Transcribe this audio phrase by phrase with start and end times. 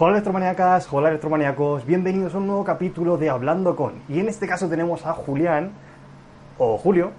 [0.00, 3.94] Hola electromaniacas, hola electromaniacos, bienvenidos a un nuevo capítulo de Hablando con.
[4.08, 5.72] Y en este caso tenemos a Julián,
[6.56, 7.10] o Julio,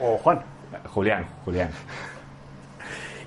[0.00, 0.40] o Juan.
[0.88, 1.70] Julián, Julián.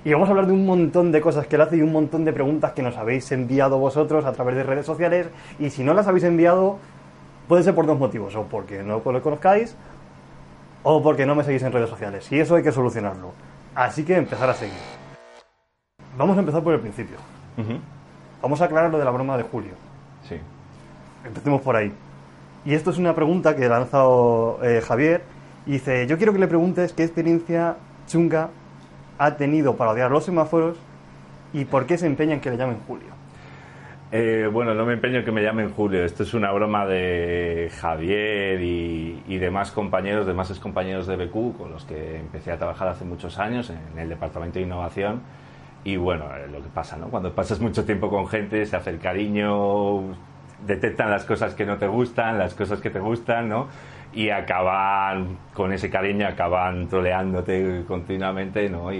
[0.04, 2.26] Y vamos a hablar de un montón de cosas que él hace y un montón
[2.26, 5.28] de preguntas que nos habéis enviado vosotros a través de redes sociales.
[5.58, 6.76] Y si no las habéis enviado,
[7.48, 8.36] puede ser por dos motivos.
[8.36, 9.74] O porque no lo conozcáis,
[10.82, 12.30] o porque no me seguís en redes sociales.
[12.30, 13.32] Y eso hay que solucionarlo.
[13.74, 14.76] Así que empezar a seguir.
[16.18, 17.16] Vamos a empezar por el principio.
[18.42, 19.72] Vamos a aclarar lo de la broma de Julio.
[20.28, 20.36] Sí.
[21.24, 21.92] Empecemos por ahí.
[22.64, 25.22] Y esto es una pregunta que ha lanzado eh, Javier.
[25.66, 27.76] Y dice, yo quiero que le preguntes qué experiencia
[28.06, 28.50] chunga
[29.18, 30.76] ha tenido para odiar los semáforos
[31.52, 33.08] y por qué se empeña en que le llamen Julio.
[34.12, 36.04] Eh, bueno, no me empeño en que me llamen Julio.
[36.04, 41.72] Esto es una broma de Javier y, y demás compañeros, demás compañeros de BQ con
[41.72, 45.22] los que empecé a trabajar hace muchos años en el Departamento de Innovación
[45.86, 47.06] y bueno, eh, lo que pasa, ¿no?
[47.06, 50.16] Cuando pasas mucho tiempo con gente, se hace el cariño,
[50.66, 53.68] detectan las cosas que no te gustan, las cosas que te gustan, ¿no?
[54.12, 58.92] Y acaban, con ese cariño, acaban troleándote continuamente, ¿no?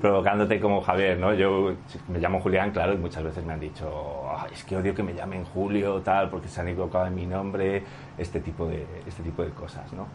[0.00, 1.34] Provocándote como Javier, ¿no?
[1.34, 1.74] Yo
[2.08, 5.14] me llamo Julián, claro, y muchas veces me han dicho, es que odio que me
[5.14, 7.82] llamen Julio, tal, porque se han equivocado en mi nombre,
[8.18, 10.06] este tipo de, este tipo de cosas, ¿no?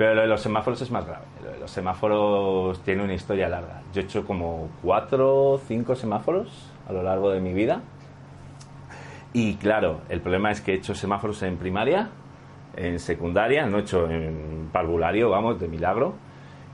[0.00, 1.26] Pero lo de los semáforos es más grave.
[1.44, 3.82] Lo de los semáforos tiene una historia larga.
[3.92, 7.82] Yo he hecho como cuatro cinco semáforos a lo largo de mi vida.
[9.34, 12.08] Y claro, el problema es que he hecho semáforos en primaria,
[12.76, 16.14] en secundaria, no he hecho en parvulario, vamos, de milagro.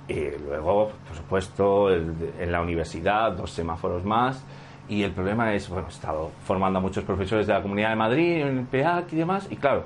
[0.08, 4.44] Y luego, por supuesto, en la universidad, dos semáforos más.
[4.88, 7.96] Y el problema es, bueno, he estado formando a muchos profesores de la Comunidad de
[7.96, 9.48] Madrid, en el PEAC y demás.
[9.50, 9.84] Y claro,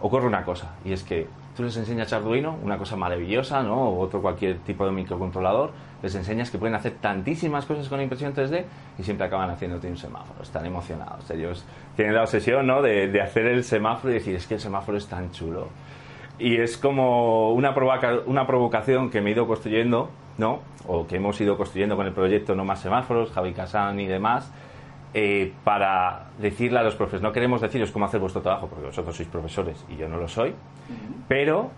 [0.00, 3.90] ocurre una cosa, y es que tú les enseñas Arduino, una cosa maravillosa, ¿no?
[3.90, 5.72] O otro cualquier tipo de microcontrolador,
[6.02, 8.64] les enseñas que pueden hacer tantísimas cosas con impresión 3D
[8.98, 10.42] y siempre acaban haciéndote un semáforo.
[10.42, 11.30] Están emocionados.
[11.30, 12.80] Ellos tienen la obsesión, ¿no?
[12.80, 15.68] De hacer el semáforo y decir, es que el semáforo es tan chulo.
[16.40, 20.08] Y es como una, provoca una provocación que me he ido construyendo,
[20.38, 20.60] ¿no?
[20.88, 24.50] O que hemos ido construyendo con el proyecto No Más Semáforos, Javi Casán y demás,
[25.12, 29.14] eh, para decirle a los profesores, no queremos deciros cómo hacer vuestro trabajo, porque vosotros
[29.14, 30.54] sois profesores y yo no lo soy,
[31.28, 31.70] pero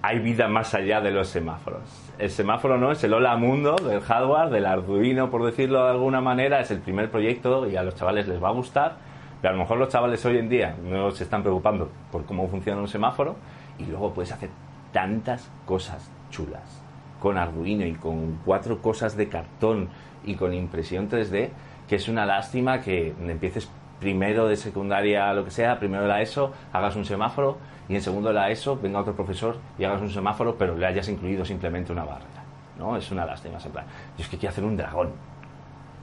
[0.00, 1.82] hay vida más allá de los semáforos.
[2.18, 6.20] El semáforo no es el hola mundo del hardware, del Arduino, por decirlo de alguna
[6.20, 8.96] manera, es el primer proyecto y a los chavales les va a gustar,
[9.40, 12.46] pero a lo mejor los chavales hoy en día no se están preocupando por cómo
[12.48, 13.34] funciona un semáforo
[13.78, 14.50] y luego puedes hacer
[14.92, 16.82] tantas cosas chulas
[17.20, 19.88] con Arduino y con cuatro cosas de cartón
[20.24, 21.50] y con impresión 3D
[21.88, 23.70] que es una lástima que empieces
[24.00, 27.58] primero de secundaria, lo que sea, primero la ESO, hagas un semáforo
[27.88, 30.86] y en segundo de la ESO venga otro profesor y hagas un semáforo, pero le
[30.86, 32.44] hayas incluido simplemente una barrera.
[32.78, 32.96] ¿no?
[32.96, 33.58] Es una lástima.
[33.64, 33.86] En plan,
[34.16, 35.12] yo es que quiero hacer un dragón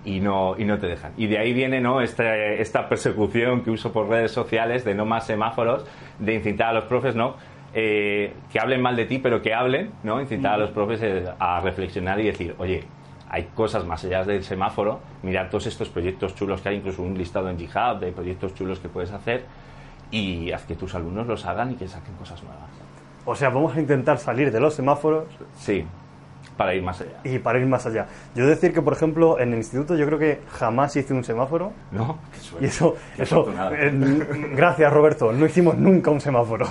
[0.05, 1.13] y no, y no te dejan.
[1.17, 2.01] Y de ahí viene ¿no?
[2.01, 5.85] Este, esta persecución que uso por redes sociales de no más semáforos,
[6.19, 7.35] de incitar a los profes, ¿no?
[7.73, 10.19] Eh, que hablen mal de ti, pero que hablen, ¿no?
[10.19, 12.83] Incitar a los profes eh, a reflexionar y decir, oye,
[13.29, 17.17] hay cosas más allá del semáforo, mirar todos estos proyectos chulos que hay, incluso un
[17.17, 19.45] listado en GitHub de proyectos chulos que puedes hacer
[20.11, 22.69] y haz que tus alumnos los hagan y que saquen cosas nuevas.
[23.23, 25.25] O sea, vamos a intentar salir de los semáforos.
[25.55, 25.85] Sí,
[26.57, 27.21] para ir más allá.
[27.23, 28.07] Y para ir más allá.
[28.35, 31.71] Yo decir que, por ejemplo, en el instituto yo creo que jamás hice un semáforo.
[31.91, 33.47] No, qué Y eso, eso
[34.53, 36.67] gracias Roberto, no hicimos nunca un semáforo.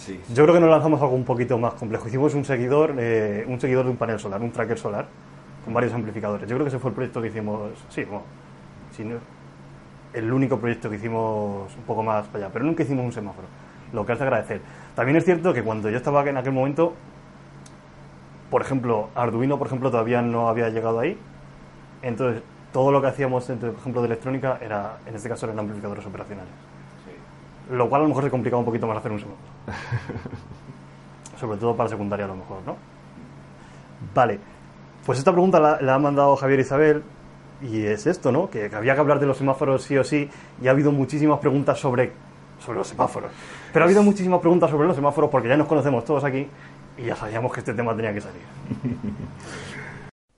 [0.00, 2.08] Sí, Yo creo que nos lanzamos algo un poquito más complejo.
[2.08, 5.06] Hicimos un seguidor, eh, un seguidor de un panel solar, un tracker solar
[5.62, 6.48] con varios amplificadores.
[6.48, 8.24] Yo creo que ese fue el proyecto que hicimos, sí, bueno,
[10.14, 13.46] el único proyecto que hicimos un poco más para allá, pero nunca hicimos un semáforo,
[13.92, 14.60] lo que hace agradecer.
[14.94, 16.94] También es cierto que cuando yo estaba en aquel momento,
[18.50, 21.16] por ejemplo, Arduino, por ejemplo, todavía no había llegado ahí,
[22.02, 22.42] entonces
[22.72, 26.52] todo lo que hacíamos, por ejemplo, de electrónica, era, en este caso eran amplificadores operacionales.
[27.70, 29.48] Lo cual a lo mejor se complicaba un poquito más hacer un semáforo.
[31.40, 32.76] Sobre todo para secundaria a lo mejor, ¿no?
[34.14, 34.38] Vale.
[35.04, 37.02] Pues esta pregunta la, ha mandado Javier Isabel
[37.62, 38.50] y es esto, ¿no?
[38.50, 40.28] Que, había que hablar de los semáforos sí o sí
[40.62, 42.12] y ha habido muchísimas preguntas sobre,
[42.58, 43.32] sobre los semáforos.
[43.72, 46.46] Pero ha habido muchísimas preguntas sobre los semáforos porque ya nos conocemos todos aquí
[46.98, 48.42] y ya sabíamos que este tema tenía que salir.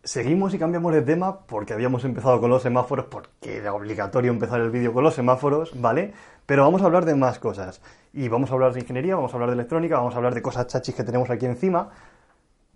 [0.05, 4.61] Seguimos y cambiamos de tema porque habíamos empezado con los semáforos, porque era obligatorio empezar
[4.61, 6.13] el vídeo con los semáforos, ¿vale?
[6.45, 7.81] Pero vamos a hablar de más cosas.
[8.13, 10.43] Y vamos a hablar de ingeniería, vamos a hablar de electrónica, vamos a hablar de
[10.43, 11.91] cosas chachis que tenemos aquí encima.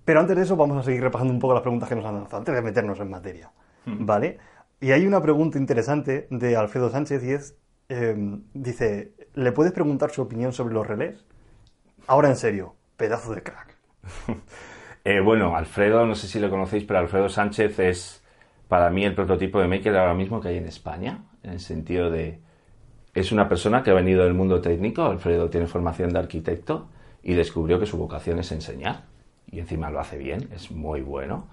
[0.05, 2.15] Pero antes de eso vamos a seguir repasando un poco las preguntas que nos han
[2.15, 3.51] lanzado, antes de meternos en materia,
[3.85, 4.39] ¿vale?
[4.81, 7.57] Y hay una pregunta interesante de Alfredo Sánchez y es,
[7.89, 8.15] eh,
[8.55, 11.25] dice, ¿le puedes preguntar su opinión sobre los relés?
[12.07, 13.77] Ahora en serio, pedazo de crack.
[15.09, 18.25] Eh, bueno, Alfredo, no sé si lo conocéis, pero Alfredo Sánchez es
[18.67, 22.11] para mí el prototipo de maker ahora mismo que hay en España, en el sentido
[22.11, 22.41] de
[23.17, 26.89] es una persona que ha venido del mundo técnico, Alfredo tiene formación de arquitecto
[27.23, 29.05] y descubrió que su vocación es enseñar
[29.51, 31.47] y encima lo hace bien, es muy bueno.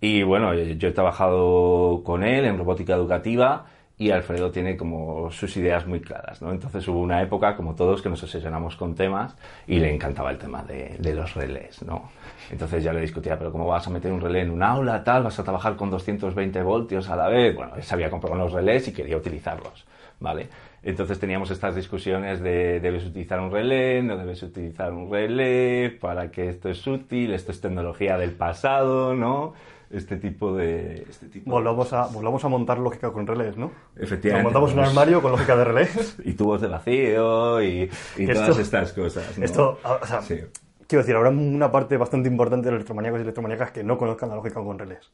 [0.00, 3.66] Y bueno, yo he trabajado con él en robótica educativa
[3.98, 6.50] y Alfredo tiene como sus ideas muy claras, ¿no?
[6.50, 9.36] Entonces hubo una época, como todos, que nos obsesionamos con temas
[9.66, 12.10] y le encantaba el tema de, de, los relés, ¿no?
[12.50, 15.22] Entonces ya le discutía, pero ¿cómo vas a meter un relé en un aula, tal?
[15.22, 17.54] ¿Vas a trabajar con 220 voltios a la vez?
[17.54, 19.84] Bueno, él sabía comprar los relés y quería utilizarlos,
[20.18, 20.48] ¿vale?
[20.84, 26.30] Entonces teníamos estas discusiones de debes utilizar un relé, no debes utilizar un relé, para
[26.30, 29.54] que esto es útil, esto es tecnología del pasado, ¿no?
[29.90, 31.06] este tipo de...
[31.08, 33.70] Este tipo volvamos, a, volvamos a montar lógica con relés, ¿no?
[33.96, 34.44] Efectivamente.
[34.44, 36.16] Nos montamos un armario con lógica de relés.
[36.24, 39.38] y tubos de vacío y, y esto, todas estas cosas.
[39.38, 39.44] ¿no?
[39.44, 40.40] Esto, o sea, sí.
[40.86, 44.30] quiero decir, habrá una parte bastante importante de los electromaníacos y electromaníacas que no conozcan
[44.30, 45.10] la lógica con relés.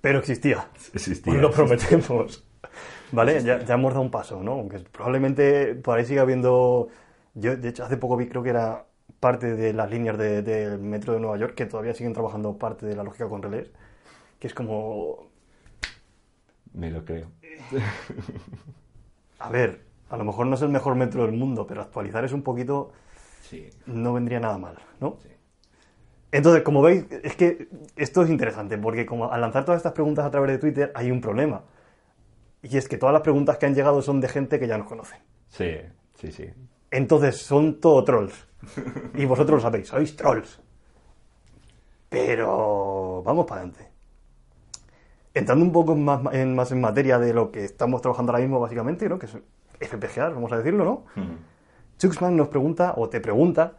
[0.00, 0.66] Pero existía.
[0.94, 1.32] Existía.
[1.32, 2.44] Os lo prometemos.
[3.12, 3.42] ¿Vale?
[3.42, 4.52] Ya, ya, hemos dado un paso, ¿no?
[4.52, 6.88] Aunque probablemente por ahí siga habiendo...
[7.34, 8.86] Yo, de hecho, hace poco vi, creo que era
[9.20, 12.86] parte de las líneas del de, metro de Nueva York que todavía siguen trabajando parte
[12.86, 13.70] de la lógica con relés,
[14.38, 15.30] que es como...
[16.72, 17.28] Me lo creo.
[19.38, 22.32] A ver, a lo mejor no es el mejor metro del mundo, pero actualizar es
[22.32, 22.92] un poquito...
[23.42, 23.68] Sí.
[23.86, 25.18] No vendría nada mal, ¿no?
[25.22, 25.28] Sí.
[26.32, 30.24] Entonces, como veis, es que esto es interesante, porque como al lanzar todas estas preguntas
[30.24, 31.62] a través de Twitter hay un problema.
[32.62, 34.86] Y es que todas las preguntas que han llegado son de gente que ya nos
[34.86, 35.16] conoce.
[35.48, 35.76] Sí,
[36.14, 36.46] sí, sí.
[36.90, 38.46] Entonces son todo trolls.
[39.14, 40.60] Y vosotros lo sabéis, sois trolls.
[42.08, 43.88] Pero vamos para adelante.
[45.34, 48.60] Entrando un poco más en, más en materia de lo que estamos trabajando ahora mismo,
[48.60, 49.18] básicamente, ¿no?
[49.18, 49.36] que es
[49.80, 51.04] FPGA, vamos a decirlo, ¿no?
[51.16, 51.36] Mm.
[51.98, 53.72] Chuxman nos pregunta, o te pregunta,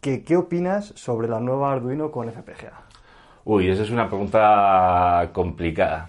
[0.00, 2.84] que qué opinas sobre la nueva Arduino con FPGA.
[3.44, 6.08] Uy, esa es una pregunta complicada.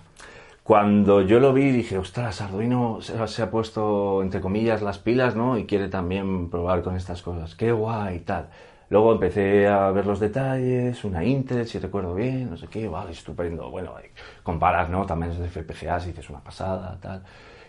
[0.66, 5.60] Cuando yo lo vi dije, ostras, Arduino se, ha puesto, entre comillas, las pilas, ¿no?
[5.60, 7.54] Y quiere también probar con estas cosas.
[7.54, 8.50] Qué guay y tal.
[8.90, 13.12] Luego empecé a ver los detalles, una Intel, si recuerdo bien, no sé qué, vale,
[13.12, 13.70] estupendo.
[13.70, 13.94] Bueno,
[14.42, 15.06] comparas, ¿no?
[15.06, 17.22] También es de FPGA, si dices una pasada, tal.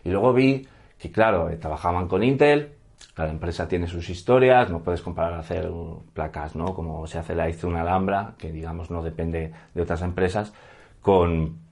[0.03, 0.67] Y luego vi
[0.99, 2.73] que, claro, eh, trabajaban con Intel,
[3.13, 5.71] cada empresa tiene sus historias, no puedes comparar hacer
[6.15, 6.73] placas, ¿no?
[6.73, 10.55] Como se hace la hizo una Alhambra, que digamos no depende de otras empresas,
[11.03, 11.66] con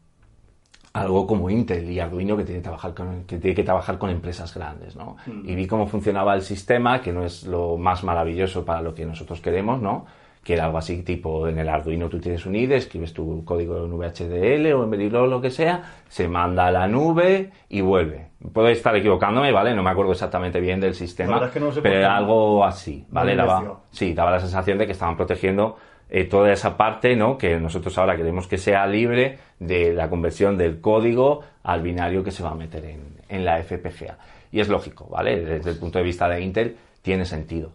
[0.95, 4.11] algo como Intel y Arduino que tiene que trabajar con, que, tiene que trabajar con
[4.11, 5.17] empresas grandes, ¿no?
[5.27, 5.49] Mm.
[5.49, 9.05] Y vi cómo funcionaba el sistema, que no es lo más maravilloso para lo que
[9.05, 10.07] nosotros queremos, ¿no?
[10.45, 13.85] Que era algo así, tipo, en el Arduino tú tienes un IDE, escribes tu código
[13.85, 18.29] en VHDL o en Verilog, lo que sea, se manda a la nube y vuelve.
[18.53, 19.75] Puedo estar equivocándome, ¿vale?
[19.75, 23.05] No me acuerdo exactamente bien del sistema, es que no sé pero era algo así,
[23.09, 23.35] ¿vale?
[23.35, 25.77] Daba, sí, daba la sensación de que estaban protegiendo
[26.17, 27.37] eh, toda esa parte, ¿no?
[27.37, 32.31] Que nosotros ahora queremos que sea libre de la conversión del código al binario que
[32.31, 34.17] se va a meter en, en la FPGA.
[34.53, 35.45] Y es lógico, ¿vale?
[35.45, 37.73] Desde el punto de vista de Intel tiene sentido.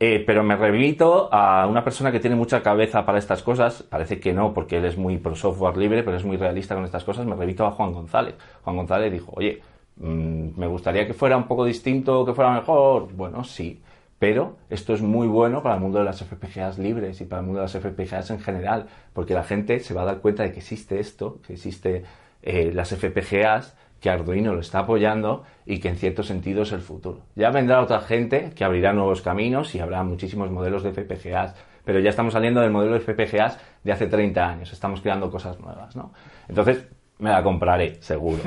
[0.00, 4.18] Eh, pero me remito a una persona que tiene mucha cabeza para estas cosas, parece
[4.18, 7.04] que no, porque él es muy pro software libre, pero es muy realista con estas
[7.04, 8.36] cosas, me remito a Juan González.
[8.64, 9.60] Juan González dijo, oye,
[9.96, 13.12] mm, me gustaría que fuera un poco distinto, que fuera mejor.
[13.12, 13.82] Bueno, sí,
[14.22, 17.46] pero esto es muy bueno para el mundo de las FPGAs libres y para el
[17.46, 20.52] mundo de las FPGAs en general, porque la gente se va a dar cuenta de
[20.52, 22.04] que existe esto, que existe
[22.40, 26.82] eh, las FPGAs, que Arduino lo está apoyando y que en cierto sentido es el
[26.82, 27.22] futuro.
[27.34, 31.98] Ya vendrá otra gente que abrirá nuevos caminos y habrá muchísimos modelos de FPGAs, pero
[31.98, 35.96] ya estamos saliendo del modelo de FPGAs de hace 30 años, estamos creando cosas nuevas,
[35.96, 36.12] ¿no?
[36.48, 36.86] Entonces,
[37.18, 38.38] me la compraré, seguro.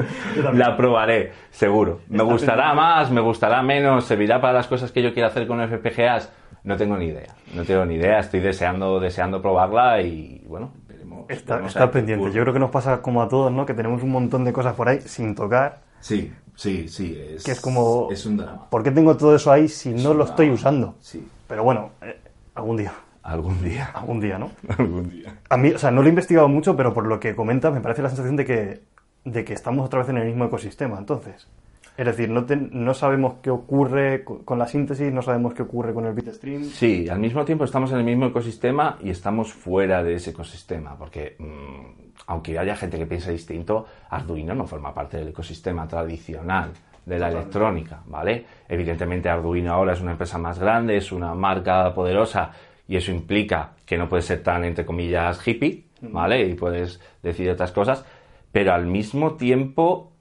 [0.54, 2.00] la probaré, seguro.
[2.08, 2.76] Me Está gustará pendiente.
[2.82, 6.32] más, me gustará menos, servirá para las cosas que yo quiero hacer con FPGAs.
[6.64, 8.18] No tengo ni idea, no tengo ni idea.
[8.20, 11.26] Estoy deseando, deseando probarla y bueno, veremos.
[11.28, 12.32] Está, veremos pendiente.
[12.32, 13.66] Yo creo que nos pasa como a todos, ¿no?
[13.66, 15.82] Que tenemos un montón de cosas por ahí sin tocar.
[16.00, 17.18] Sí, sí, sí.
[17.36, 18.68] Es, Que es como- Es un drama.
[18.70, 20.94] ¿Por qué tengo todo eso ahí si no lo estoy usando?
[21.00, 22.18] Sí, Pero bueno, eh,
[22.54, 22.92] algún día.
[23.24, 23.90] Algún día.
[23.94, 24.50] Algún día, ¿no?
[24.78, 25.34] algún día.
[25.48, 27.80] A mí, o sea, no lo he investigado mucho, pero por lo que comentas me
[27.80, 28.80] parece la sensación de que,
[29.24, 30.98] de que estamos otra vez en el mismo ecosistema.
[30.98, 31.48] Entonces,
[31.96, 35.62] Es decir, no, te- no sabemos qué ocurre co- con la síntesis, no sabemos qué
[35.62, 36.64] ocurre con el bitstream.
[36.64, 40.96] Sí, al mismo tiempo estamos en el mismo ecosistema y estamos fuera de ese ecosistema,
[40.98, 46.70] porque mm, aunque haya gente que piense distinto, Arduino no forma parte del ecosistema tradicional
[47.06, 48.44] de la electrónica, ¿vale?
[48.68, 52.50] Evidentemente Arduino ahora es una empresa más grande, es una marca poderosa
[52.88, 56.42] y eso implica que no puede ser tan, entre comillas, hippie, ¿vale?
[56.46, 58.04] Y puedes decir otras cosas,
[58.52, 60.12] pero al mismo tiempo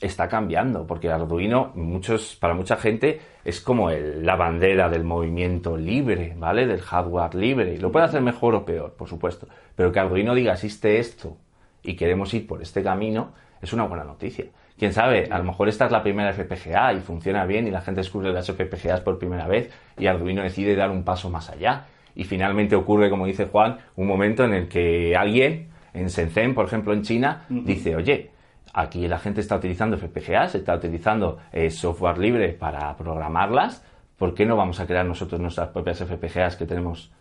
[0.00, 5.76] está cambiando, porque Arduino, muchos, para mucha gente, es como el- la bandera del movimiento
[5.76, 6.66] libre, ¿vale?
[6.66, 7.78] Del hardware libre.
[7.78, 9.48] Lo puede hacer mejor o peor, por supuesto.
[9.74, 11.36] Pero que Arduino diga, existe esto
[11.82, 14.46] y queremos ir por este camino, es una buena noticia.
[14.78, 17.80] Quién sabe, a lo mejor esta es la primera FPGA y funciona bien y la
[17.80, 21.86] gente descubre las FPGAs por primera vez y Arduino decide dar un paso más allá.
[22.14, 26.66] Y finalmente ocurre, como dice Juan, un momento en el que alguien en Shenzhen, por
[26.66, 28.30] ejemplo en China, dice, oye,
[28.72, 33.84] aquí la gente está utilizando FPGAs, está utilizando eh, software libre para programarlas,
[34.18, 37.12] ¿por qué no vamos a crear nosotros nuestras propias FPGAs que tenemos,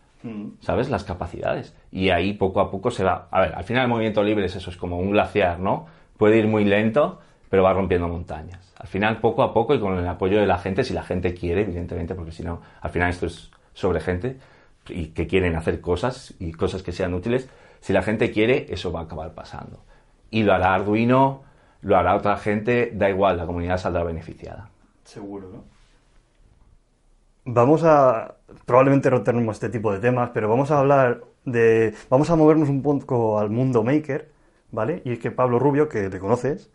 [0.60, 0.90] ¿sabes?
[0.90, 1.76] Las capacidades.
[1.92, 3.28] Y ahí poco a poco se va.
[3.32, 5.86] A ver, al final el movimiento libre es eso, es como un glaciar, ¿no?
[6.18, 7.20] Puede ir muy lento,
[7.50, 8.74] pero va rompiendo montañas.
[8.80, 11.34] Al final, poco a poco y con el apoyo de la gente, si la gente
[11.34, 14.38] quiere, evidentemente, porque si no, al final esto es sobre gente
[14.90, 17.50] y que quieren hacer cosas y cosas que sean útiles.
[17.80, 19.80] Si la gente quiere, eso va a acabar pasando.
[20.30, 21.44] Y lo hará Arduino,
[21.82, 24.70] lo hará otra gente, da igual, la comunidad saldrá beneficiada.
[25.04, 25.64] Seguro, ¿no?
[27.46, 28.36] Vamos a.
[28.66, 31.94] Probablemente no tenemos este tipo de temas, pero vamos a hablar de.
[32.10, 34.32] Vamos a movernos un poco al mundo maker,
[34.72, 35.02] ¿vale?
[35.04, 36.72] Y es que Pablo Rubio, que le conoces,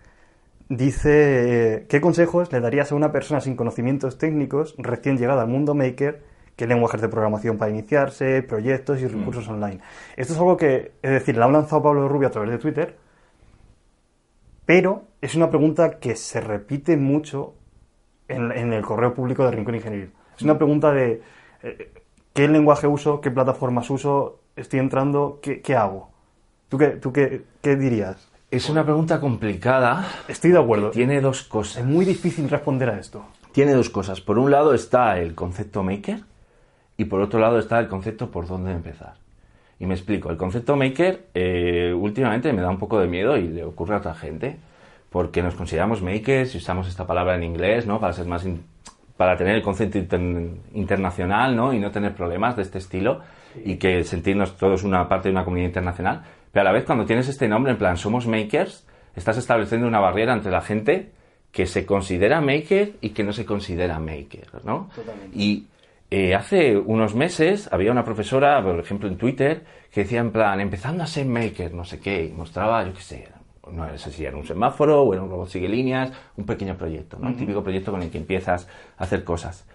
[0.68, 5.48] dice: eh, ¿Qué consejos le darías a una persona sin conocimientos técnicos recién llegada al
[5.48, 6.22] mundo maker?
[6.58, 9.78] ¿Qué lenguajes de programación para iniciarse, proyectos y recursos online?
[10.16, 12.96] Esto es algo que, es decir, la ha lanzado Pablo Rubio a través de Twitter,
[14.66, 17.54] pero es una pregunta que se repite mucho
[18.26, 20.10] en, en el correo público de Rincón Ingenieril.
[20.36, 21.22] Es una pregunta de
[21.62, 21.92] eh,
[22.34, 26.10] qué lenguaje uso, qué plataformas uso, estoy entrando, qué, qué hago.
[26.68, 28.28] ¿Tú, qué, tú qué, qué dirías?
[28.50, 30.08] Es una pregunta complicada.
[30.26, 30.90] Estoy de acuerdo.
[30.90, 31.84] Tiene dos Es cosas.
[31.84, 33.24] muy difícil responder a esto.
[33.52, 34.20] Tiene dos cosas.
[34.20, 36.24] Por un lado está el concepto maker
[36.98, 39.14] y por otro lado está el concepto por dónde empezar.
[39.80, 40.30] Y me explico.
[40.30, 43.98] El concepto maker eh, últimamente me da un poco de miedo y le ocurre a
[43.98, 44.56] otra gente
[45.08, 48.00] porque nos consideramos makers y usamos esta palabra en inglés, ¿no?
[48.00, 48.62] Para ser más in-
[49.16, 51.72] para tener el concepto inter- internacional, ¿no?
[51.72, 53.20] Y no tener problemas de este estilo
[53.64, 56.22] y que sentirnos todos una parte de una comunidad internacional.
[56.50, 60.00] Pero a la vez cuando tienes este nombre, en plan somos makers, estás estableciendo una
[60.00, 61.12] barrera entre la gente
[61.52, 64.90] que se considera maker y que no se considera maker, ¿no?
[64.94, 65.38] Totalmente.
[65.38, 65.66] Y
[66.10, 70.60] eh, hace unos meses había una profesora, por ejemplo en Twitter, que decía en plan,
[70.60, 73.28] empezando a ser maker, no sé qué, y mostraba, yo qué sé,
[73.70, 77.18] no sé si era un semáforo o era un robot sigue líneas, un pequeño proyecto,
[77.18, 77.28] ¿no?
[77.28, 79.66] Un típico proyecto con el que empiezas a hacer cosas.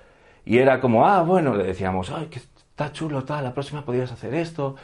[0.46, 4.12] Y era como, ah, bueno, le decíamos, ay, que está chulo, tal, la próxima podrías
[4.12, 4.76] hacer esto.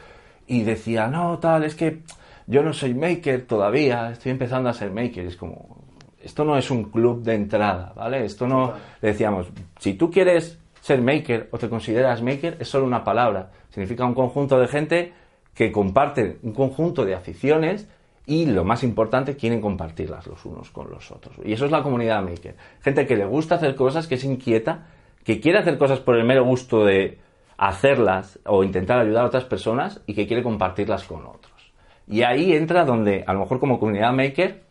[0.46, 2.02] Y decía, no, tal, es que
[2.46, 5.24] yo no soy maker todavía, estoy empezando a ser maker.
[5.24, 5.84] Y es como,
[6.22, 8.24] esto no es un club de entrada, ¿vale?
[8.24, 12.86] Esto no, le decíamos, si tú quieres ser maker o te consideras maker, es solo
[12.86, 13.50] una palabra.
[13.70, 15.12] Significa un conjunto de gente
[15.54, 17.88] que comparten un conjunto de aficiones
[18.26, 21.36] y lo más importante, quieren compartirlas los unos con los otros.
[21.44, 22.54] Y eso es la comunidad maker.
[22.80, 24.86] Gente que le gusta hacer cosas, que es inquieta,
[25.24, 27.18] que quiere hacer cosas por el mero gusto de
[27.56, 31.72] hacerlas o intentar ayudar a otras personas y que quiere compartirlas con otros.
[32.06, 34.62] Y ahí entra donde, a lo mejor como comunidad maker,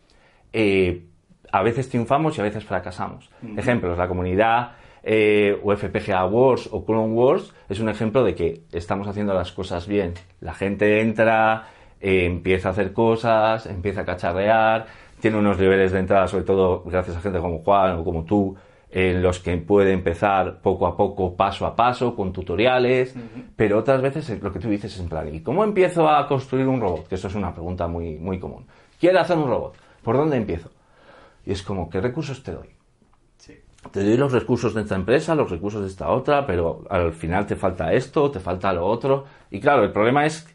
[0.52, 1.04] eh,
[1.52, 3.30] a veces triunfamos y a veces fracasamos.
[3.56, 8.62] Ejemplos, la comunidad eh, o FPGA Wars o Clone Wars es un ejemplo de que
[8.72, 10.14] estamos haciendo las cosas bien.
[10.40, 11.68] La gente entra,
[12.00, 14.86] eh, empieza a hacer cosas, empieza a cacharrear,
[15.20, 18.56] tiene unos niveles de entrada, sobre todo gracias a gente como Juan o como tú,
[18.90, 23.14] en los que puede empezar poco a poco, paso a paso, con tutoriales,
[23.54, 26.26] pero otras veces es lo que tú dices es en plan, ¿y cómo empiezo a
[26.26, 27.06] construir un robot?
[27.06, 28.66] Que eso es una pregunta muy, muy común.
[28.98, 30.70] Quiero hacer un robot, ¿por dónde empiezo?
[31.46, 32.79] Y es como, ¿qué recursos te doy?
[33.92, 37.46] Te doy los recursos de esta empresa, los recursos de esta otra, pero al final
[37.46, 39.24] te falta esto, te falta lo otro.
[39.50, 40.46] Y claro, el problema es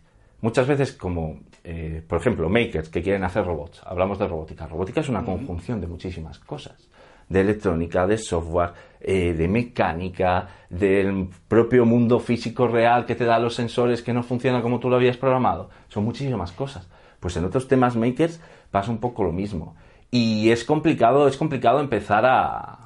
[0.41, 3.82] muchas veces como, eh, por ejemplo, makers que quieren hacer robots.
[3.84, 4.67] Hablamos de robótica.
[4.67, 6.88] Robótica es una conjunción de muchísimas cosas.
[7.27, 13.39] De electrónica, de software, eh, de mecánica, del propio mundo físico real que te da
[13.39, 15.72] los sensores que no funcionan como tú lo habías programado.
[15.89, 16.88] Son muchísimas cosas.
[17.20, 18.39] Pues en otros temas makers
[18.70, 19.75] pasa un poco lo mismo.
[20.12, 22.85] Y es complicado, es complicado empezar a,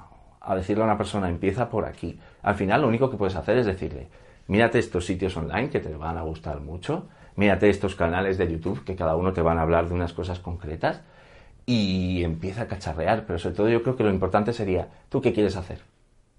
[0.49, 2.19] a decirle a una persona, empieza por aquí.
[2.41, 4.07] Al final lo único que puedes hacer es decirle,
[4.47, 8.83] mírate estos sitios online que te van a gustar mucho, mírate estos canales de YouTube
[8.83, 11.01] que cada uno te van a hablar de unas cosas concretas
[11.65, 15.33] y empieza a cacharrear, pero sobre todo yo creo que lo importante sería, ¿tú qué
[15.33, 15.81] quieres hacer?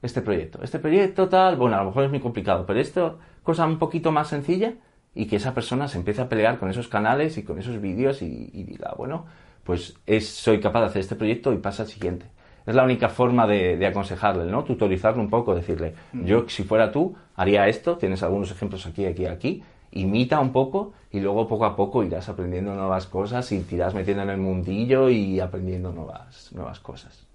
[0.03, 3.65] Este proyecto, este proyecto tal, bueno, a lo mejor es muy complicado, pero esto, cosa
[3.67, 4.75] un poquito más sencilla
[5.15, 8.23] y que esa persona se empiece a pelear con esos canales y con esos vídeos
[8.23, 9.27] y, diga, bueno,
[9.63, 12.27] pues es, soy capaz de hacer este proyecto y pasa al siguiente.
[12.67, 14.65] Es la única forma de, aconsejarle, ¿no?
[14.65, 19.27] Tutorizarle un poco, decirle, yo si fuera tú, haría esto, tienes algunos ejemplos aquí, aquí,
[19.27, 19.63] aquí,
[19.93, 23.95] imita un poco y luego poco a poco irás aprendiendo nuevas cosas y te irás
[23.95, 27.27] metiendo en el mundillo y aprendiendo nuevas, nuevas cosas.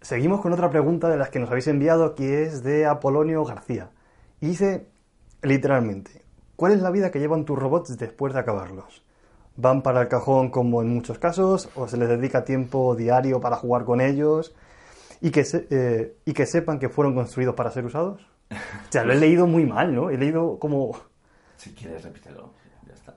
[0.00, 3.90] Seguimos con otra pregunta de las que nos habéis enviado, que es de Apolonio García.
[4.40, 4.86] Y dice,
[5.42, 6.22] literalmente,
[6.54, 9.02] ¿cuál es la vida que llevan tus robots después de acabarlos?
[9.58, 13.56] Van para el cajón como en muchos casos, o se les dedica tiempo diario para
[13.56, 14.54] jugar con ellos
[15.20, 18.24] y que, eh, y que sepan que fueron construidos para ser usados.
[18.50, 20.10] O sea, lo he leído muy mal, ¿no?
[20.10, 20.96] He leído como...
[21.56, 22.52] Si quieres, repítelo.
[22.86, 23.16] Ya está.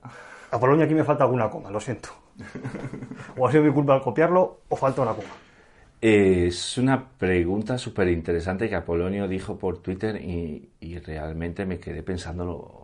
[0.50, 2.10] A Polonia aquí me falta alguna coma, lo siento.
[3.38, 5.30] O ha sido mi culpa al copiarlo o falta una coma.
[6.02, 12.02] Es una pregunta súper interesante que Apolonio dijo por Twitter y, y realmente me quedé
[12.02, 12.81] pensándolo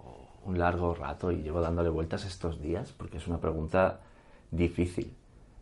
[0.48, 4.00] un largo rato y llevo dándole vueltas estos días porque es una pregunta
[4.50, 5.14] difícil.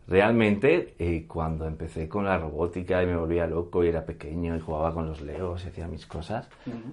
[0.08, 4.60] Realmente, eh, cuando empecé con la robótica y me volvía loco y era pequeño y
[4.60, 6.48] jugaba con los legos y hacía mis cosas,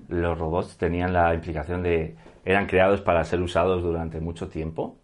[0.07, 4.97] los robots tenían la implicación de eran creados para ser usados durante mucho tiempo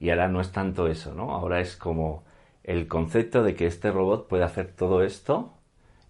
[0.00, 1.30] y ahora no es tanto eso, ¿no?
[1.30, 2.24] Ahora es como
[2.64, 5.52] el concepto de que este robot puede hacer todo esto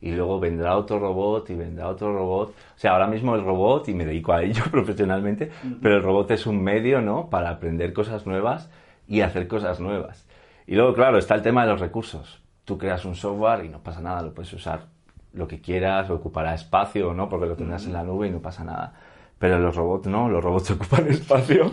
[0.02, 2.50] y luego vendrá otro robot y vendrá otro robot.
[2.50, 6.32] O sea, ahora mismo el robot, y me dedico a ello profesionalmente, pero el robot
[6.32, 7.30] es un medio, ¿no?
[7.30, 8.68] Para aprender cosas nuevas
[9.06, 10.26] y hacer cosas nuevas.
[10.66, 12.42] Y luego, claro, está el tema de los recursos.
[12.64, 14.87] Tú creas un software y no pasa nada, lo puedes usar
[15.32, 18.40] lo que quieras, ocupará espacio o no, porque lo tendrás en la nube y no
[18.40, 18.94] pasa nada.
[19.38, 21.71] Pero los robots no, los robots ocupan espacio.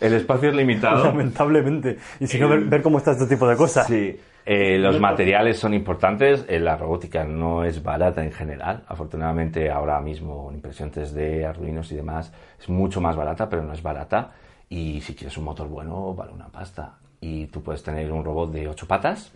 [0.00, 1.04] El espacio es limitado.
[1.06, 1.98] Lamentablemente.
[2.20, 3.88] Y si no, ver, ver, cómo está este tipo de cosas.
[3.88, 4.20] Sí.
[4.46, 8.84] Eh, los materiales son importantes, eh, la robótica no es barata en general.
[8.86, 13.82] Afortunadamente ahora mismo impresión 3D, Arduinos y demás es mucho más barata, pero no es
[13.82, 14.32] barata.
[14.68, 16.98] Y si quieres un motor bueno, vale una pasta.
[17.20, 19.32] Y tú puedes tener un robot de 8 patas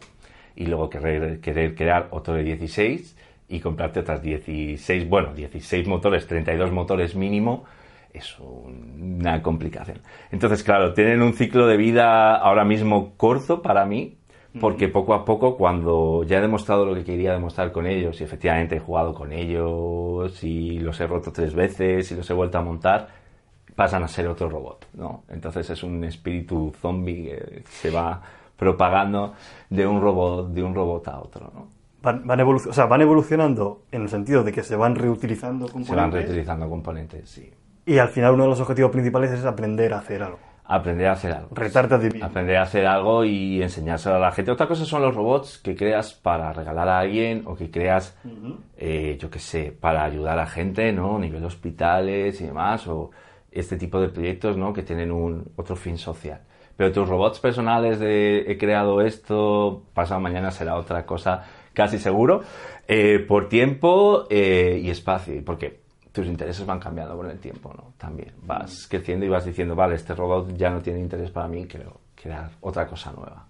[0.55, 3.17] y luego querer, querer crear otro de 16
[3.49, 7.65] y comprarte otras 16, bueno, 16 motores, 32 motores mínimo
[8.13, 10.01] es una complicación.
[10.31, 14.18] Entonces, claro, tienen un ciclo de vida ahora mismo corto para mí,
[14.61, 18.25] porque poco a poco, cuando ya he demostrado lo que quería demostrar con ellos, y
[18.25, 22.59] efectivamente he jugado con ellos, y los he roto tres veces, y los he vuelto
[22.59, 23.09] a montar,
[23.77, 25.23] pasan a ser otro robot, ¿no?
[25.29, 28.21] Entonces es un espíritu zombie que se va
[28.57, 29.35] propagando
[29.71, 31.69] de un robot, de un robot a otro, ¿no?
[32.01, 35.89] Van, van, o sea, van evolucionando en el sentido de que se van reutilizando componentes.
[35.89, 37.53] Se van reutilizando componentes, sí.
[37.87, 41.13] Y al final uno de los objetivos principales es aprender a hacer algo aprender a
[41.13, 41.49] hacer algo.
[41.53, 44.51] Retarte a Aprender a hacer algo y enseñárselo a la gente.
[44.51, 48.17] Otra cosa son los robots que creas para regalar a alguien o que creas,
[48.77, 51.17] eh, yo qué sé, para ayudar a gente, ¿no?
[51.17, 53.11] A nivel hospitales y demás, o
[53.51, 54.75] este tipo de proyectos, ¿no?
[54.75, 56.43] Que tienen un otro fin social.
[56.77, 62.43] Pero tus robots personales de he creado esto, pasado mañana será otra cosa, casi seguro,
[62.87, 65.35] eh, por tiempo eh, y espacio.
[65.35, 65.88] ¿Y por qué?
[66.19, 67.93] Tus intereses van cambiando con el tiempo, ¿no?
[67.97, 68.91] También vas mm.
[68.91, 72.51] creciendo y vas diciendo, vale, este robot ya no tiene interés para mí, quiero crear
[72.61, 73.47] otra cosa nueva.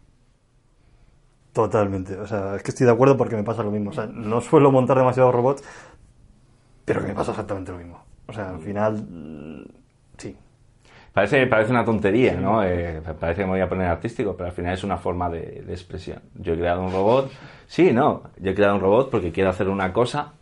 [1.54, 3.88] Totalmente, o sea, es que estoy de acuerdo porque me pasa lo mismo.
[3.88, 5.64] O sea, no suelo montar demasiados robots,
[6.84, 8.04] pero que me pasa exactamente lo mismo.
[8.26, 9.66] O sea, al final,
[10.18, 10.36] sí.
[11.14, 12.62] Parece, parece una tontería, ¿no?
[12.62, 15.62] Eh, parece que me voy a poner artístico, pero al final es una forma de,
[15.62, 16.20] de expresión.
[16.34, 17.30] Yo he creado un robot,
[17.66, 20.34] sí, no, yo he creado un robot porque quiero hacer una cosa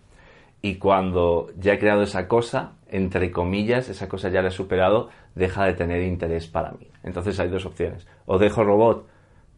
[0.66, 5.10] y cuando ya he creado esa cosa, entre comillas, esa cosa ya la he superado,
[5.36, 6.88] deja de tener interés para mí.
[7.04, 8.04] Entonces hay dos opciones.
[8.26, 9.06] O dejo robot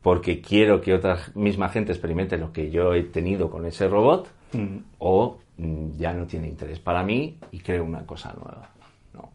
[0.02, 4.28] porque quiero que otra misma gente experimente lo que yo he tenido con ese robot,
[4.52, 4.76] mm.
[4.98, 8.68] o mm, ya no tiene interés para mí y creo una cosa nueva.
[9.14, 9.30] No.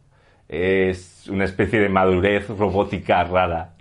[0.48, 3.74] Es una especie de madurez robótica rara.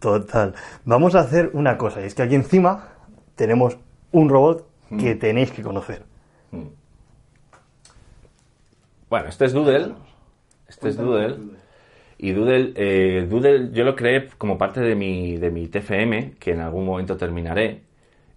[0.00, 0.54] Total.
[0.84, 2.88] Vamos a hacer una cosa, y es que aquí encima
[3.36, 3.78] tenemos
[4.12, 5.18] un robot que mm.
[5.18, 6.04] tenéis que conocer.
[6.50, 6.68] Mm.
[9.08, 9.94] Bueno, este es Doodle.
[10.68, 11.36] Este es Doodle.
[12.18, 16.52] Y Doodle, eh, Doodle yo lo creé como parte de mi, de mi TFM, que
[16.52, 17.82] en algún momento terminaré.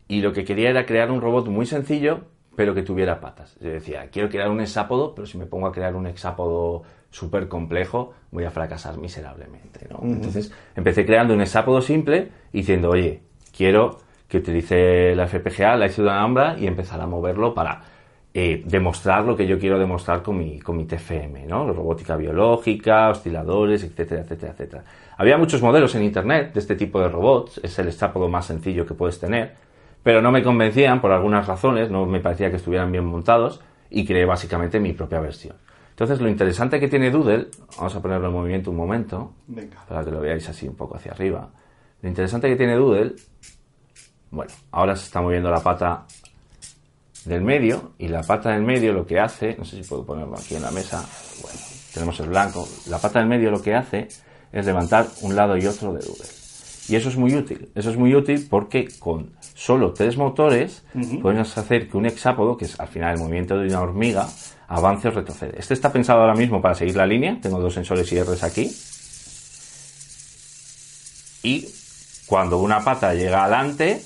[0.08, 2.22] Y lo que quería era crear un robot muy sencillo,
[2.56, 3.56] pero que tuviera patas.
[3.62, 7.48] Yo decía, quiero crear un hexápodo, pero si me pongo a crear un hexápodo súper
[7.48, 9.88] complejo, voy a fracasar miserablemente.
[10.02, 13.22] Entonces empecé creando un hexápodo simple, diciendo, oye,
[13.56, 17.82] quiero que utilice la FPGA, la una Alhambra, y empezar a moverlo para
[18.32, 21.74] eh, demostrar lo que yo quiero demostrar con mi, con mi TFM, ¿no?
[21.74, 24.84] Robótica biológica, osciladores, etcétera, etcétera, etcétera.
[25.18, 28.86] Había muchos modelos en Internet de este tipo de robots, es el estápodo más sencillo
[28.86, 29.56] que puedes tener,
[30.04, 34.06] pero no me convencían por algunas razones, no me parecía que estuvieran bien montados y
[34.06, 35.56] creé básicamente mi propia versión.
[35.89, 39.34] Entonces, lo interesante que tiene Doodle, vamos a ponerlo en movimiento un momento,
[39.88, 41.50] para que lo veáis así un poco hacia arriba.
[42.02, 43.15] Lo interesante que tiene Doodle,
[44.32, 46.06] bueno, ahora se está moviendo la pata
[47.26, 50.36] del medio y la pata del medio lo que hace, no sé si puedo ponerlo
[50.38, 51.06] aquí en la mesa,
[51.42, 51.60] bueno,
[51.94, 54.08] tenemos el blanco, la pata del medio lo que hace
[54.52, 56.26] es levantar un lado y otro de Doodle.
[56.88, 60.84] Y eso es muy útil, eso es muy útil porque con solo tres motores
[61.22, 64.28] podemos hacer que un hexápodo, que es al final el movimiento de una hormiga,
[64.68, 65.60] avance o retrocede.
[65.60, 67.38] Este está pensado ahora mismo para seguir la línea.
[67.42, 68.72] Tengo dos sensores IRs aquí.
[71.44, 71.68] Y
[72.26, 74.02] cuando una pata llega adelante,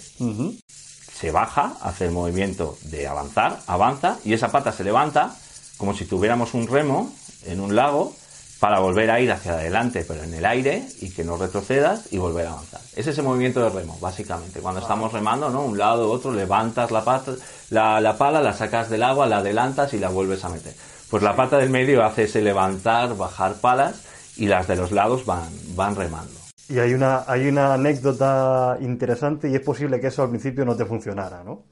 [1.13, 5.35] se baja, hace el movimiento de avanzar, avanza, y esa pata se levanta
[5.77, 7.13] como si tuviéramos un remo
[7.45, 8.13] en un lago
[8.59, 12.17] para volver a ir hacia adelante, pero en el aire y que no retrocedas y
[12.17, 12.79] volver a avanzar.
[12.95, 14.61] Es ese movimiento de remo, básicamente.
[14.61, 15.63] Cuando estamos remando, ¿no?
[15.63, 17.33] Un lado, otro, levantas la, pata,
[17.69, 20.73] la, pala, la sacas del agua, la adelantas y la vuelves a meter.
[21.09, 23.95] Pues la pata del medio hace ese levantar, bajar palas
[24.37, 26.42] y las de los lados van, van remando.
[26.73, 30.75] Y hay una, hay una anécdota interesante y es posible que eso al principio no
[30.75, 31.65] te funcionara, ¿no?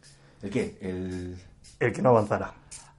[0.44, 0.78] ¿El qué?
[0.80, 1.36] El,
[1.80, 2.54] el que no avanzara.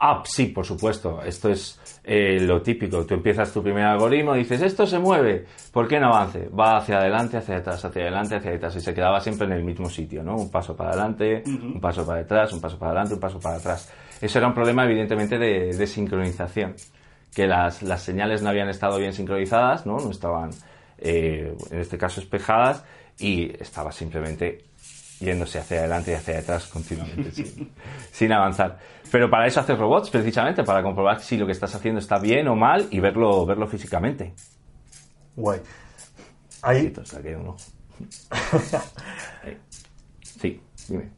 [0.05, 1.23] Ah, sí, por supuesto.
[1.23, 3.07] Esto es eh, lo típico.
[3.07, 6.49] Tú empiezas tu primer algoritmo y dices, esto se mueve, ¿por qué no avance?
[6.49, 8.75] Va hacia adelante, hacia atrás, hacia adelante, hacia atrás.
[8.75, 10.35] Y se quedaba siempre en el mismo sitio, ¿no?
[10.35, 13.59] Un paso para adelante, un paso para detrás, un paso para adelante, un paso para
[13.59, 13.93] atrás.
[14.21, 16.75] Eso era un problema, evidentemente, de, sincronización.
[17.33, 19.99] Que las, señales no habían estado bien sincronizadas, ¿no?
[19.99, 20.51] No estaban,
[21.05, 22.85] eh, en este caso, espejadas
[23.19, 24.65] y estaba simplemente
[25.21, 27.31] yéndose hacia adelante y hacia atrás continuamente,
[28.13, 28.79] sin, avanzar.
[29.11, 32.49] Pero para eso haces robots, precisamente, para comprobar si lo que estás haciendo está bien
[32.49, 34.35] o mal y verlo, verlo físicamente.
[35.37, 35.61] Guay.
[36.63, 36.93] Ahí.
[40.23, 41.11] sí, dime.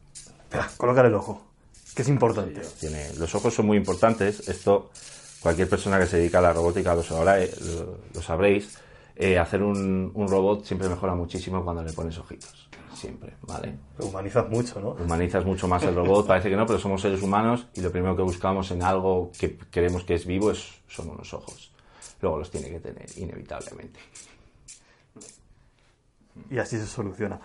[0.43, 1.45] Espera, colocar el ojo,
[1.95, 2.61] que es importante.
[2.79, 4.47] tiene, los ojos son muy importantes.
[4.47, 4.91] Esto,
[5.41, 7.51] cualquier persona que se dedica a la robótica lo, sabrá, eh,
[8.13, 8.77] lo, sabréis.
[9.15, 13.77] Eh, hacer un, un robot siempre mejora muchísimo cuando le pones ojitos siempre, ¿vale?
[13.99, 14.91] Humanizas mucho, ¿no?
[14.91, 18.15] Humanizas mucho más el robot, parece que no, pero somos seres humanos y lo primero
[18.15, 21.71] que buscamos en algo que creemos que es vivo es, son unos ojos.
[22.21, 23.99] Luego los tiene que tener, inevitablemente.
[26.49, 27.39] Y así se soluciona.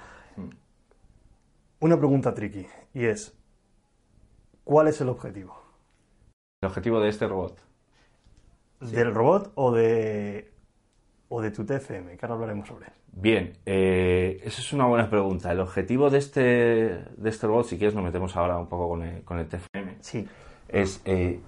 [1.80, 3.34] Una pregunta tricky, y es,
[4.64, 5.60] ¿cuál es el objetivo?
[6.62, 7.58] ¿El objetivo de este robot?
[8.80, 10.49] ¿Del robot o de,
[11.30, 12.16] o de tu TFM?
[12.16, 12.94] Que ahora hablaremos sobre eso.
[13.12, 15.50] Bien, eh, esa es una buena pregunta.
[15.50, 19.02] El objetivo de este, de este robot, si quieres nos metemos ahora un poco con
[19.02, 20.28] el, con el TFM, sí.
[20.68, 21.00] es...
[21.04, 21.40] Eh,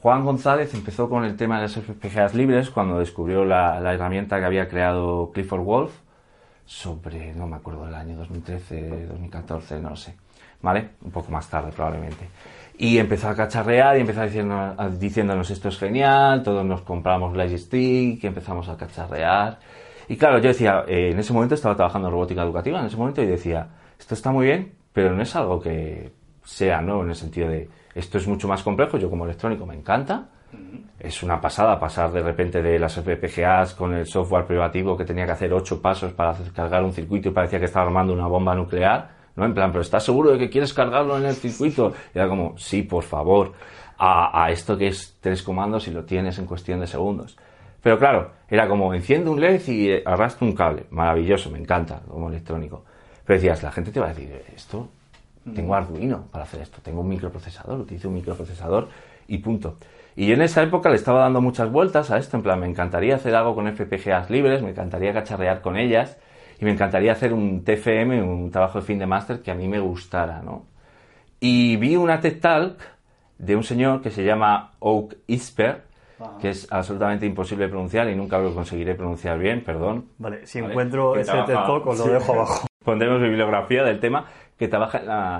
[0.00, 4.40] Juan González empezó con el tema de las FPGAs libres cuando descubrió la, la, herramienta
[4.40, 5.92] que había creado Clifford Wolf
[6.64, 10.16] sobre, no me acuerdo, el año 2013, 2014, no lo sé,
[10.60, 10.90] ¿vale?
[11.02, 12.28] Un poco más tarde probablemente.
[12.78, 17.48] Y empezó a cacharrear y empezó diciendo, diciéndonos esto es genial, todos nos compramos la
[17.48, 19.58] Stick, y empezamos a cacharrear.
[20.08, 22.96] Y claro, yo decía, eh, en ese momento estaba trabajando en robótica educativa, en ese
[22.96, 26.12] momento, y decía, esto está muy bien, pero no es algo que
[26.44, 29.74] sea nuevo en el sentido de, esto es mucho más complejo, yo como electrónico me
[29.74, 30.28] encanta,
[30.98, 35.24] es una pasada pasar de repente de las FPGAs con el software privativo que tenía
[35.24, 38.54] que hacer ocho pasos para cargar un circuito y parecía que estaba armando una bomba
[38.54, 39.44] nuclear, ¿no?
[39.44, 41.92] En plan, pero ¿estás seguro de que quieres cargarlo en el circuito?
[42.14, 43.52] Y era como, sí, por favor,
[43.98, 47.36] a, a esto que es tres comandos y lo tienes en cuestión de segundos.
[47.82, 50.84] Pero claro, era como enciende un LED y eh, arrastra un cable.
[50.90, 52.84] Maravilloso, me encanta como electrónico.
[53.24, 54.88] Pero decías, la gente te va a decir, esto,
[55.54, 58.88] tengo Arduino para hacer esto, tengo un microprocesador, utilizo un microprocesador
[59.26, 59.76] y punto.
[60.14, 62.66] Y yo en esa época le estaba dando muchas vueltas a esto, en plan, me
[62.66, 66.18] encantaría hacer algo con FPGAs libres, me encantaría cacharrear con ellas
[66.62, 69.66] y me encantaría hacer un TFM, un trabajo de fin de máster que a mí
[69.66, 70.66] me gustara, ¿no?
[71.40, 72.78] Y vi una TED Talk
[73.36, 75.82] de un señor que se llama Oak Isper,
[76.40, 80.04] que es absolutamente imposible pronunciar y nunca lo conseguiré pronunciar bien, perdón.
[80.18, 82.68] Vale, si encuentro ese TED Talk os lo dejo abajo.
[82.84, 84.98] Pondremos bibliografía del tema, que trabaja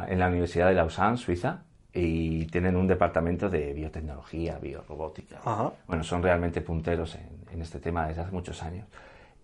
[0.09, 1.63] en la, Universidad de Lausanne, Suiza,
[1.95, 5.39] y tienen un departamento de biotecnología, biorobótica.
[5.87, 8.89] Bueno, son realmente punteros en, este tema desde hace muchos años.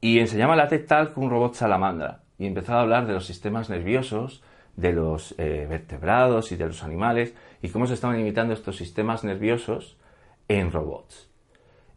[0.01, 3.69] Y enseñaba la TED Talk un robot salamandra y empezaba a hablar de los sistemas
[3.69, 4.43] nerviosos,
[4.77, 9.25] de los eh, vertebrados y de los animales y cómo se estaban imitando estos sistemas
[9.25, 9.97] nerviosos
[10.47, 11.29] en robots.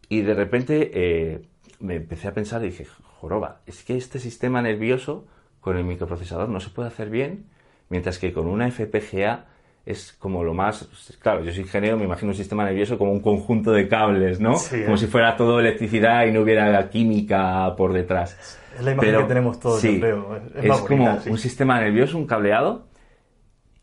[0.10, 1.42] Y de repente eh,
[1.80, 2.86] me empecé a pensar y dije,
[3.20, 5.28] joroba, es que este sistema nervioso
[5.60, 7.46] con el microprocesador no se puede hacer bien,
[7.90, 9.46] mientras que con una FPGA
[9.86, 10.88] es como lo más,
[11.20, 14.56] claro, yo soy ingeniero, me imagino un sistema nervioso como un conjunto de cables, ¿no?
[14.86, 18.60] como si fuera todo electricidad y no hubiera química por detrás.
[18.78, 20.40] Es la imagen que tenemos todos, yo creo.
[20.56, 22.86] Es, como un sistema nervioso, un cableado,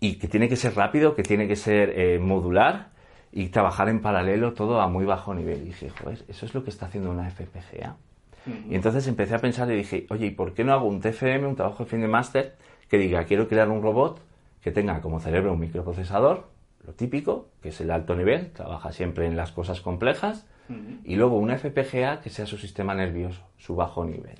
[0.01, 2.91] y que tiene que ser rápido, que tiene que ser eh, modular
[3.33, 5.63] y trabajar en paralelo todo a muy bajo nivel.
[5.63, 7.97] Y dije, joder, eso es lo que está haciendo una FPGA.
[8.71, 11.47] Y entonces empecé a pensar y dije, oye, ¿y por qué no hago un TFM,
[11.47, 12.57] un trabajo de fin de máster,
[12.89, 14.23] que diga, quiero crear un robot
[14.61, 16.49] que tenga como cerebro un microprocesador,
[16.87, 20.47] lo típico, que es el alto nivel, trabaja siempre en las cosas complejas,
[21.05, 24.39] y luego una FPGA que sea su sistema nervioso, su bajo nivel.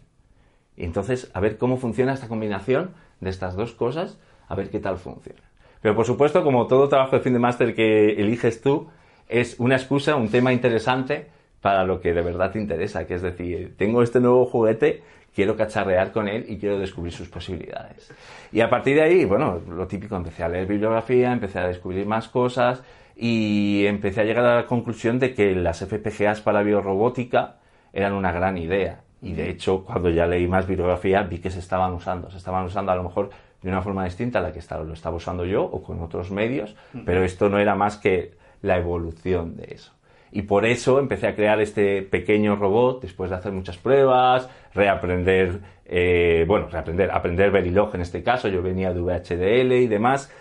[0.77, 4.79] Y entonces, a ver cómo funciona esta combinación de estas dos cosas, a ver qué
[4.79, 5.41] tal funciona.
[5.81, 8.89] Pero por supuesto, como todo trabajo de fin de máster que eliges tú,
[9.29, 13.23] es una excusa, un tema interesante para lo que de verdad te interesa, que es
[13.23, 15.03] decir, tengo este nuevo juguete,
[15.35, 18.13] quiero cacharrear con él y quiero descubrir sus posibilidades.
[18.53, 22.07] Y a partir de ahí, bueno, lo típico, empecé a leer bibliografía, empecé a descubrir
[22.07, 22.83] más cosas
[23.17, 27.57] y empecé a llegar a la conclusión de que las FPGAs para biorrobótica
[27.93, 29.01] eran una gran idea.
[29.21, 32.31] Y de hecho, cuando ya leí más bibliografía, vi que se estaban usando.
[32.31, 33.31] Se estaban usando a lo mejor
[33.63, 36.77] de una forma distinta a la que lo estaba usando yo o con otros medios,
[37.05, 39.93] pero esto no era más que la evolución de eso.
[40.33, 45.61] Y por eso empecé a crear este pequeño robot después de hacer muchas pruebas, reaprender,
[45.87, 50.33] eh, bueno, reaprender, aprender Verilog en este caso, yo venía de VHDL y demás,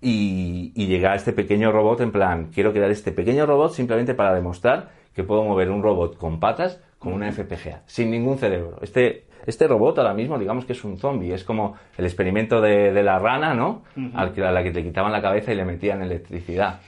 [0.00, 4.14] y, y llegué a este pequeño robot en plan, quiero crear este pequeño robot simplemente
[4.14, 8.78] para demostrar que puedo mover un robot con patas con una FPGA, sin ningún cerebro.
[8.82, 13.02] Este este robot ahora mismo, digamos que es un zombie, es como el experimento de,
[13.02, 13.84] la rana, ¿no?
[14.12, 16.80] a la que le quitaban la cabeza y le metían electricidad.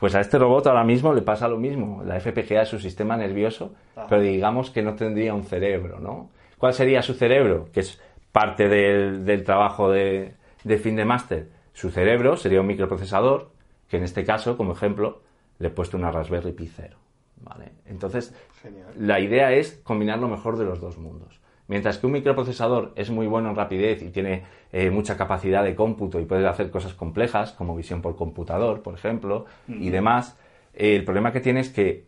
[0.00, 2.02] Pues a este robot ahora mismo le pasa lo mismo.
[2.02, 4.06] La FPGA es su sistema nervioso, ah.
[4.08, 6.30] pero digamos que no tendría un cerebro, ¿no?
[6.56, 7.68] ¿Cuál sería su cerebro?
[7.70, 8.00] Que es
[8.32, 10.34] parte del, trabajo de,
[10.82, 11.48] fin de máster.
[11.74, 13.50] Su cerebro sería un microprocesador,
[13.88, 15.20] que en este caso, como ejemplo,
[15.58, 16.96] le he puesto una Raspberry Pi 0.
[17.42, 17.72] ¿vale?
[17.86, 18.34] Entonces,
[18.96, 21.39] la idea es combinar lo mejor de los dos mundos.
[21.70, 25.76] Mientras que un microprocesador es muy bueno en rapidez y tiene eh, mucha capacidad de
[25.76, 30.36] cómputo y puede hacer cosas complejas, como visión por computador, por ejemplo, y demás,
[30.74, 32.06] eh, el problema que tiene es que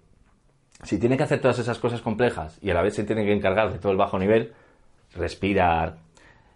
[0.82, 3.32] si tiene que hacer todas esas cosas complejas y a la vez se tiene que
[3.32, 4.52] encargar de todo el bajo nivel,
[5.14, 5.98] respirar,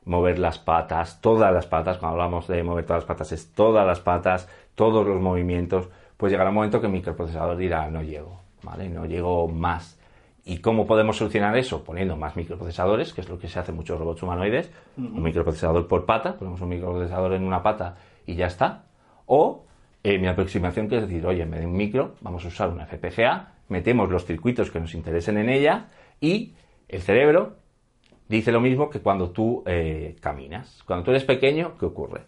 [0.04, 3.86] mover las patas, todas las patas, cuando hablamos de mover todas las patas, es todas
[3.86, 8.40] las patas, todos los movimientos, pues llegará un momento que el microprocesador dirá, no llego,
[8.64, 8.88] ¿vale?
[8.88, 9.96] No llego más.
[10.48, 11.82] ¿Y cómo podemos solucionar eso?
[11.82, 14.70] Poniendo más microprocesadores, que es lo que se hace en muchos robots humanoides.
[14.96, 18.84] Un microprocesador por pata, ponemos un microprocesador en una pata y ya está.
[19.26, 19.64] O
[20.04, 22.68] eh, mi aproximación que es decir, oye, en vez de un micro, vamos a usar
[22.68, 25.88] una FPGA, metemos los circuitos que nos interesen en ella
[26.20, 26.54] y
[26.86, 27.56] el cerebro
[28.28, 30.80] dice lo mismo que cuando tú eh, caminas.
[30.86, 32.20] Cuando tú eres pequeño, ¿qué ocurre?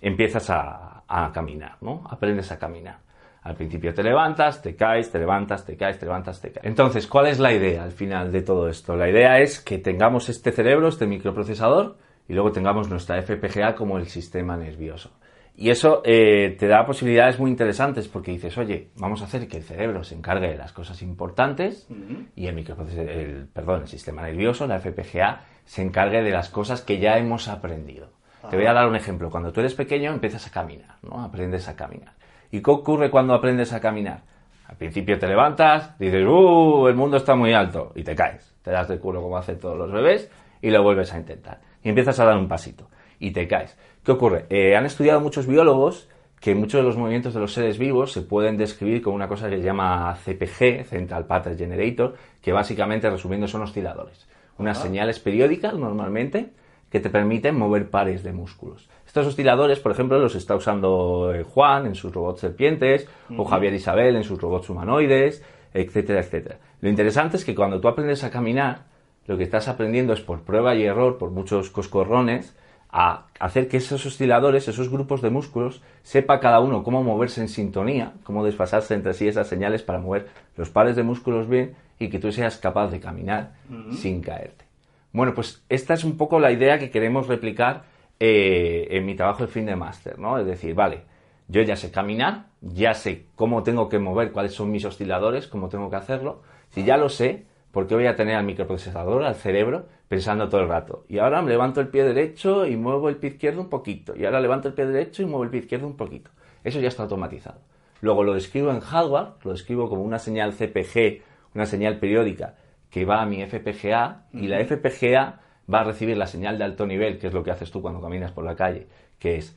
[0.00, 2.04] Empiezas a, a caminar, ¿no?
[2.08, 3.09] Aprendes a caminar.
[3.42, 6.66] Al principio te levantas, te caes, te levantas, te caes, te levantas, te caes.
[6.66, 8.96] Entonces, ¿cuál es la idea al final de todo esto?
[8.96, 11.96] La idea es que tengamos este cerebro, este microprocesador,
[12.28, 15.10] y luego tengamos nuestra FPGA como el sistema nervioso.
[15.56, 19.58] Y eso eh, te da posibilidades muy interesantes porque dices, oye, vamos a hacer que
[19.58, 21.88] el cerebro se encargue de las cosas importantes
[22.36, 26.82] y el microprocesador, el, perdón, el sistema nervioso, la FPGA, se encargue de las cosas
[26.82, 28.10] que ya hemos aprendido.
[28.48, 29.28] Te voy a dar un ejemplo.
[29.28, 31.22] Cuando tú eres pequeño empiezas a caminar, ¿no?
[31.22, 32.14] Aprendes a caminar.
[32.50, 34.22] ¿Y qué ocurre cuando aprendes a caminar?
[34.66, 36.86] Al principio te levantas, dices, ¡uh!
[36.88, 37.92] El mundo está muy alto.
[37.94, 38.54] Y te caes.
[38.62, 40.30] Te das de culo como hacen todos los bebés
[40.62, 41.60] y lo vuelves a intentar.
[41.82, 42.88] Y empiezas a dar un pasito.
[43.18, 43.76] Y te caes.
[44.04, 44.46] ¿Qué ocurre?
[44.48, 46.08] Eh, han estudiado muchos biólogos
[46.40, 49.50] que muchos de los movimientos de los seres vivos se pueden describir con una cosa
[49.50, 54.26] que se llama CPG, Central Pattern Generator, que básicamente, resumiendo, son osciladores.
[54.56, 56.50] Unas señales periódicas, normalmente,
[56.90, 58.88] que te permiten mover pares de músculos.
[59.10, 63.74] Estos osciladores, por ejemplo, los está usando eh, Juan en sus robots serpientes, o Javier
[63.74, 65.42] Isabel en sus robots humanoides,
[65.74, 66.58] etcétera, etcétera.
[66.80, 68.84] Lo interesante es que cuando tú aprendes a caminar,
[69.26, 72.54] lo que estás aprendiendo es por prueba y error, por muchos coscorrones,
[72.92, 77.48] a hacer que esos osciladores, esos grupos de músculos, sepa cada uno cómo moverse en
[77.48, 82.10] sintonía, cómo desfasarse entre sí esas señales para mover los pares de músculos bien y
[82.10, 83.54] que tú seas capaz de caminar
[83.90, 84.66] sin caerte.
[85.12, 89.46] Bueno, pues esta es un poco la idea que queremos replicar eh, en mi trabajo
[89.46, 90.38] de fin de máster, ¿no?
[90.38, 91.04] Es decir, vale,
[91.48, 95.70] yo ya sé caminar, ya sé cómo tengo que mover, cuáles son mis osciladores, cómo
[95.70, 96.42] tengo que hacerlo.
[96.68, 100.60] Si ya lo sé, ¿por qué voy a tener al microprocesador, al cerebro, pensando todo
[100.60, 101.04] el rato?
[101.08, 104.14] Y ahora me levanto el pie derecho y muevo el pie izquierdo un poquito.
[104.14, 106.30] Y ahora levanto el pie derecho y muevo el pie izquierdo un poquito.
[106.62, 107.60] Eso ya está automatizado.
[108.02, 111.22] Luego lo escribo en hardware, lo escribo como una señal CPG,
[111.54, 112.54] una señal periódica
[112.90, 115.40] que va a mi FPGA y la FPGA
[115.72, 118.00] va a recibir la señal de alto nivel, que es lo que haces tú cuando
[118.00, 118.86] caminas por la calle,
[119.18, 119.56] que es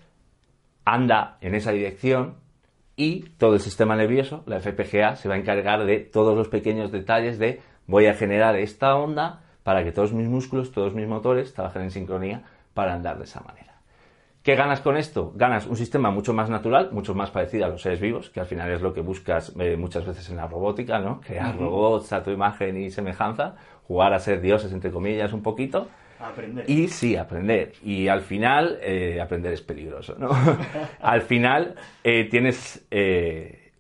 [0.86, 2.36] anda en esa dirección
[2.96, 6.92] y todo el sistema nervioso, la FPGA, se va a encargar de todos los pequeños
[6.92, 11.54] detalles de voy a generar esta onda para que todos mis músculos, todos mis motores
[11.54, 13.74] trabajen en sincronía para andar de esa manera.
[14.44, 15.32] ¿Qué ganas con esto?
[15.36, 18.46] Ganas un sistema mucho más natural, mucho más parecido a los seres vivos, que al
[18.46, 21.22] final es lo que buscas eh, muchas veces en la robótica, ¿no?
[21.22, 23.56] Crear robots a tu imagen y semejanza,
[23.88, 25.88] jugar a ser dioses, entre comillas, un poquito.
[26.24, 26.70] Aprender.
[26.70, 27.74] Y sí, aprender.
[27.84, 30.30] Y al final, eh, aprender es peligroso, ¿no?
[31.02, 32.86] al final eh, tienes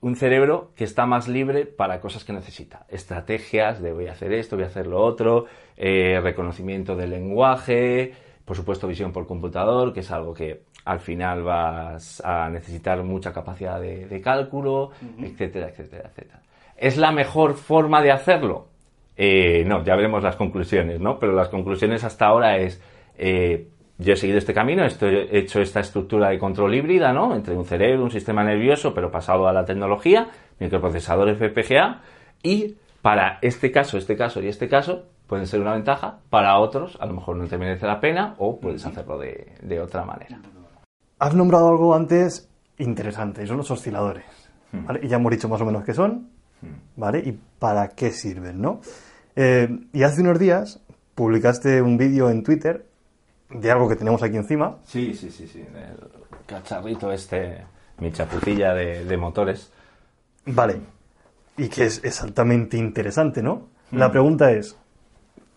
[0.01, 2.85] un cerebro que está más libre para cosas que necesita.
[2.89, 5.45] Estrategias de voy a hacer esto, voy a hacer lo otro,
[5.77, 12.21] reconocimiento del lenguaje, por supuesto, visión por computador, que es algo que al final vas
[12.25, 16.41] a necesitar mucha capacidad de, cálculo, etcétera, etcétera, etcétera.
[16.75, 18.67] ¿Es la mejor forma de hacerlo?
[19.15, 21.19] Eh, no, ya veremos las conclusiones, ¿no?
[21.19, 22.81] Pero las conclusiones hasta ahora es,
[23.17, 27.35] eh, yo he seguido este camino, he hecho esta estructura de control híbrida, ¿no?
[27.35, 32.01] Entre un cerebro, un sistema nervioso, pero pasado a la tecnología, microprocesadores FPGA,
[32.41, 36.97] y para este caso, este caso y este caso, pueden ser una ventaja, para otros
[37.01, 40.39] a lo mejor no te merece la pena o puedes hacerlo de, otra manera.
[41.19, 44.25] Has nombrado algo antes interesante, son los osciladores.
[45.01, 46.29] Y ya hemos dicho más o menos qué son,
[46.95, 47.19] ¿vale?
[47.19, 48.81] Y para qué sirven, ¿no?
[49.35, 50.79] Eh, y hace unos días
[51.15, 52.85] publicaste un vídeo en Twitter
[53.49, 54.77] de algo que tenemos aquí encima.
[54.85, 57.63] Sí, sí, sí, sí, el cacharrito este,
[57.99, 59.71] mi chapucilla de, motores.
[60.45, 60.81] Vale,
[61.57, 63.67] y que es exactamente interesante, ¿no?
[63.91, 64.75] La pregunta es,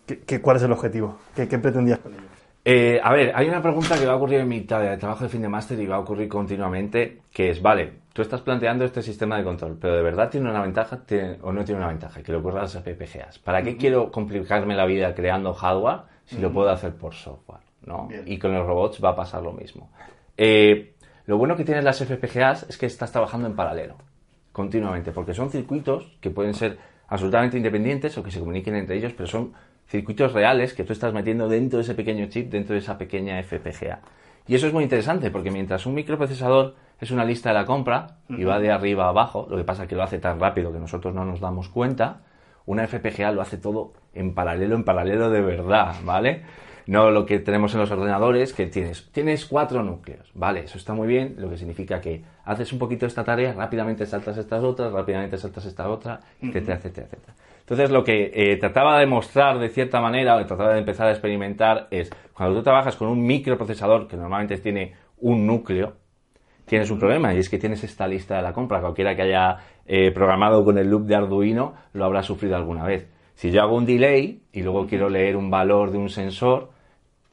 [0.07, 1.19] ¿Qué, cuál es el objetivo?
[1.35, 2.23] ¿Qué, pretendías con ello?
[2.69, 5.41] Eh, a ver, hay una pregunta que va a ocurrir en mi trabajo de fin
[5.41, 9.37] de máster y va a ocurrir continuamente, que es, vale, tú estás planteando este sistema
[9.37, 10.99] de control, pero ¿de verdad tiene una ventaja
[11.43, 12.21] o no tiene una ventaja?
[12.21, 13.39] Que le ocurra a las FPGAs.
[13.39, 17.61] ¿Para qué quiero complicarme la vida creando hardware si lo puedo hacer por software?
[17.85, 18.09] ¿no?
[18.25, 19.89] Y con los robots va a pasar lo mismo.
[20.35, 20.93] Eh,
[21.25, 23.95] lo bueno que tienen las FPGAs es que estás trabajando en paralelo,
[24.51, 26.77] continuamente, porque son circuitos que pueden ser
[27.07, 29.53] absolutamente independientes o que se comuniquen entre ellos, pero son
[29.87, 33.41] circuitos reales que tú estás metiendo dentro de ese pequeño chip, dentro de esa pequeña
[33.41, 34.01] FPGA.
[34.47, 38.17] Y eso es muy interesante porque mientras un microprocesador es una lista de la compra
[38.29, 40.71] y va de arriba a abajo, lo que pasa es que lo hace tan rápido
[40.71, 42.21] que nosotros no nos damos cuenta,
[42.65, 46.43] una FPGA lo hace todo en paralelo, en paralelo de verdad, ¿vale?
[46.87, 50.61] No lo que tenemos en los ordenadores, que tienes, tienes cuatro núcleos, ¿vale?
[50.61, 54.37] Eso está muy bien, lo que significa que haces un poquito esta tarea, rápidamente saltas
[54.37, 57.33] estas otras, rápidamente saltas esta otra, etcétera, etcétera, etcétera.
[57.67, 61.11] Entonces, lo que eh, trataba de mostrar de cierta manera, o trataba de empezar a
[61.11, 65.95] experimentar, es cuando tú trabajas con un microprocesador que normalmente tiene un núcleo,
[66.63, 68.79] tienes un problema y es que tienes esta lista de la compra.
[68.79, 73.09] Cualquiera que haya eh, programado con el loop de Arduino lo habrá sufrido alguna vez.
[73.35, 76.69] Si yo hago un delay y luego quiero leer un valor de un sensor,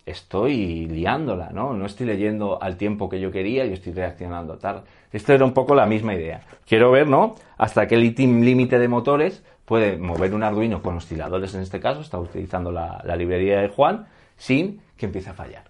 [0.05, 1.75] estoy liándola, ¿no?
[1.75, 4.83] No estoy leyendo al tiempo que yo quería y estoy reaccionando tarde.
[5.13, 6.41] Esto era un poco la misma idea.
[6.67, 7.37] Quiero ver, ¿no?
[7.57, 12.19] Hasta qué límite de motores puede mover un Arduino con osciladores en este caso, está
[12.19, 15.65] utilizando la, librería de Juan, sin que empiece a fallar.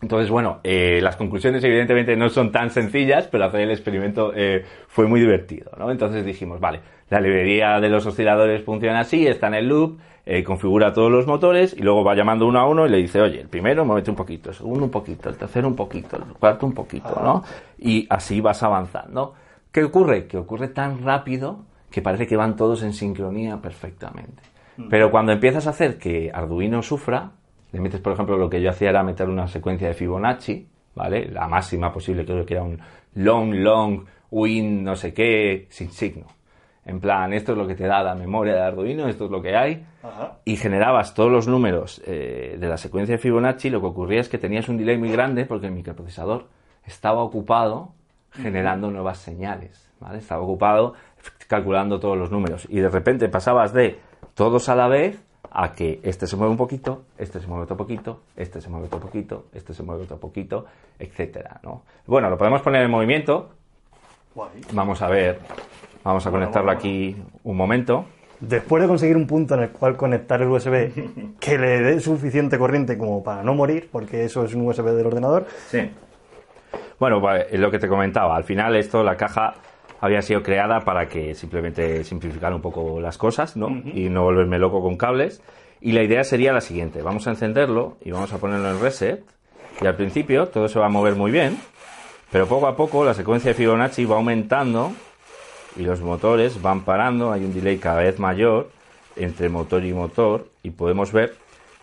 [0.00, 4.64] Entonces, bueno, eh, las conclusiones evidentemente no son tan sencillas, pero hacer el experimento eh,
[4.88, 5.92] fue muy divertido, ¿no?
[5.92, 10.42] Entonces dijimos, vale, la librería de los osciladores funciona así, está en el loop, eh,
[10.42, 13.40] configura todos los motores y luego va llamando uno a uno y le dice, oye,
[13.40, 16.66] el primero muévete un poquito, el segundo un poquito, el tercero un poquito, el cuarto
[16.66, 17.44] un poquito, ¿no?
[17.78, 19.34] Y así vas avanzando.
[19.70, 20.26] ¿Qué ocurre?
[20.26, 21.60] Que ocurre tan rápido
[21.92, 24.42] que parece que van todos en sincronía perfectamente.
[24.78, 24.88] Mm.
[24.88, 27.30] Pero cuando empiezas a hacer que Arduino sufra,
[27.70, 31.26] le metes, por ejemplo, lo que yo hacía era meter una secuencia de Fibonacci, ¿vale?
[31.30, 32.80] La máxima posible, creo que era un
[33.14, 36.26] long, long, win, no sé qué, sin signo.
[36.84, 39.40] En plan, esto es lo que te da la memoria de Arduino, esto es lo
[39.40, 39.84] que hay.
[40.44, 43.70] Y generabas todos los números eh, de la secuencia de Fibonacci.
[43.70, 46.48] Lo que ocurría es que tenías un delay muy grande porque el microprocesador
[46.84, 47.92] estaba ocupado
[48.32, 49.92] generando nuevas señales.
[50.00, 50.18] ¿vale?
[50.18, 50.94] Estaba ocupado
[51.52, 52.66] calculando todos los números.
[52.70, 53.98] Y de repente pasabas de
[54.32, 57.76] todos a la vez a que este se mueve un poquito, este se mueve otro
[57.76, 60.64] poquito, este se mueve otro poquito, este se mueve otro poquito,
[60.98, 61.82] etcétera, ¿no?
[62.06, 63.50] Bueno, lo podemos poner en movimiento.
[64.72, 65.40] Vamos a ver,
[66.02, 68.06] vamos a conectarlo aquí un momento.
[68.40, 72.56] Después de conseguir un punto en el cual conectar el USB que le dé suficiente
[72.56, 75.44] corriente como para no morir, porque eso es un USB del ordenador.
[75.68, 75.90] Sí.
[76.98, 79.52] Bueno, pues, lo que te comentaba, al final esto, la caja
[80.02, 83.68] había sido creada para que simplemente simplificar un poco las cosas, ¿no?
[83.94, 85.40] Y no volverme loco con cables.
[85.80, 89.24] Y la idea sería la siguiente, vamos a encenderlo y vamos a ponerlo en reset.
[89.80, 91.56] Y al principio todo se va a mover muy bien,
[92.32, 94.92] pero poco a poco la secuencia de Fibonacci va aumentando
[95.76, 98.70] y los motores van parando, hay un delay cada vez mayor
[99.14, 101.36] entre motor y motor y podemos ver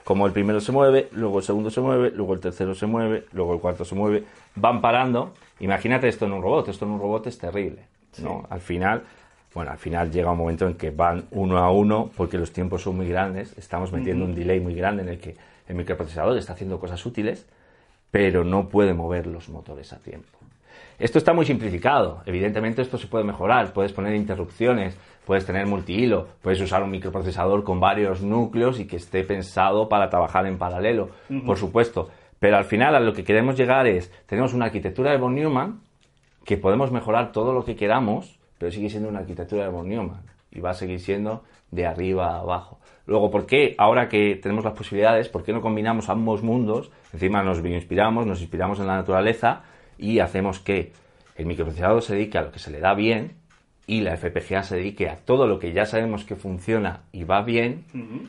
[0.03, 3.25] como el primero se mueve, luego el segundo se mueve, luego el tercero se mueve,
[3.31, 5.33] luego el cuarto se mueve, van parando.
[5.61, 7.85] Imagínate esto en un robot, esto en un robot es terrible,
[8.17, 8.45] ¿no?
[8.49, 9.03] Al final,
[9.53, 12.83] bueno, al final llega un momento en que van uno a uno porque los tiempos
[12.83, 15.35] son muy grandes, estamos metiendo un delay muy grande en el que
[15.67, 17.47] el microprocesador está haciendo cosas útiles,
[18.11, 20.39] pero no puede mover los motores a tiempo.
[20.97, 22.21] Esto está muy simplificado.
[22.25, 23.71] Evidentemente esto se puede mejorar.
[23.71, 28.97] Puedes poner interrupciones, puedes tener multihilo, puedes usar un microprocesador con varios núcleos y que
[28.97, 31.09] esté pensado para trabajar en paralelo,
[31.45, 32.09] por supuesto.
[32.39, 35.79] Pero al final a lo que queremos llegar es, tenemos una arquitectura de von Neumann
[36.45, 40.21] que podemos mejorar todo lo que queramos, pero sigue siendo una arquitectura de von Neumann
[40.51, 42.79] y va a seguir siendo de arriba a abajo.
[43.05, 46.91] Luego, ¿por qué ahora que tenemos las posibilidades, por qué no combinamos ambos mundos?
[47.13, 49.63] Encima nos inspiramos, nos inspiramos en la naturaleza
[49.97, 50.91] y hacemos que
[51.35, 53.33] el microprocesador se dedique a lo que se le da bien
[53.87, 57.41] y la FPGA se dedique a todo lo que ya sabemos que funciona y va
[57.41, 57.85] bien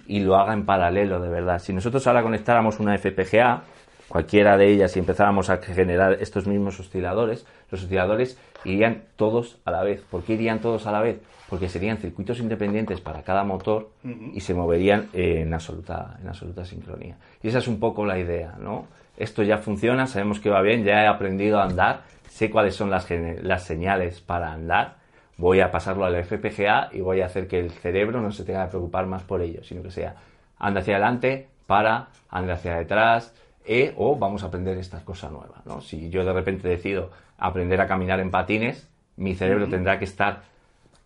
[0.07, 1.59] y lo haga en paralelo de verdad.
[1.59, 3.65] Si nosotros ahora conectáramos una FPGA,
[4.11, 9.71] cualquiera de ellas, y empezáramos a generar estos mismos osciladores, los osciladores irían todos a
[9.71, 10.03] la vez.
[10.03, 11.19] ¿Por qué irían todos a la vez?
[11.49, 17.17] Porque serían circuitos independientes para cada motor y se moverían en absoluta, en absoluta sincronía.
[17.43, 18.87] Y esa es un poco la idea, ¿no?
[19.21, 22.91] esto ya funciona, sabemos que va bien, ya he aprendido a andar, sé cuáles son
[22.91, 23.07] las,
[23.43, 24.97] las señales para andar,
[25.37, 28.45] voy a pasarlo a la FPGA y voy a hacer que el cerebro no se
[28.45, 30.17] tenga que preocupar más por ello, sino que sea
[30.59, 33.35] anda hacia adelante, para, anda hacia detrás,
[33.71, 35.63] e, o vamos a aprender esta cosa nueva.
[35.65, 35.81] ¿no?
[35.81, 40.43] Si yo de repente decido aprender a caminar en patines, mi cerebro tendrá que estar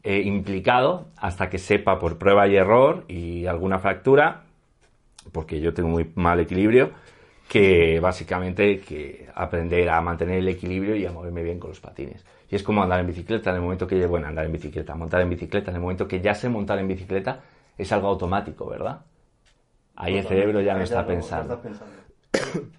[0.03, 4.45] eh, implicado hasta que sepa por prueba y error y alguna fractura,
[5.31, 6.93] porque yo tengo muy mal equilibrio,
[7.51, 12.25] que básicamente que aprender a mantener el equilibrio y a moverme bien con los patines.
[12.51, 15.21] Y es como andar en bicicleta en el momento que, bueno, andar en bicicleta, montar
[15.21, 17.41] en bicicleta, en el momento que ya sé montar en bicicleta,
[17.77, 19.01] es algo automático, ¿verdad?
[19.97, 21.61] Ahí el cerebro ya no está pensando.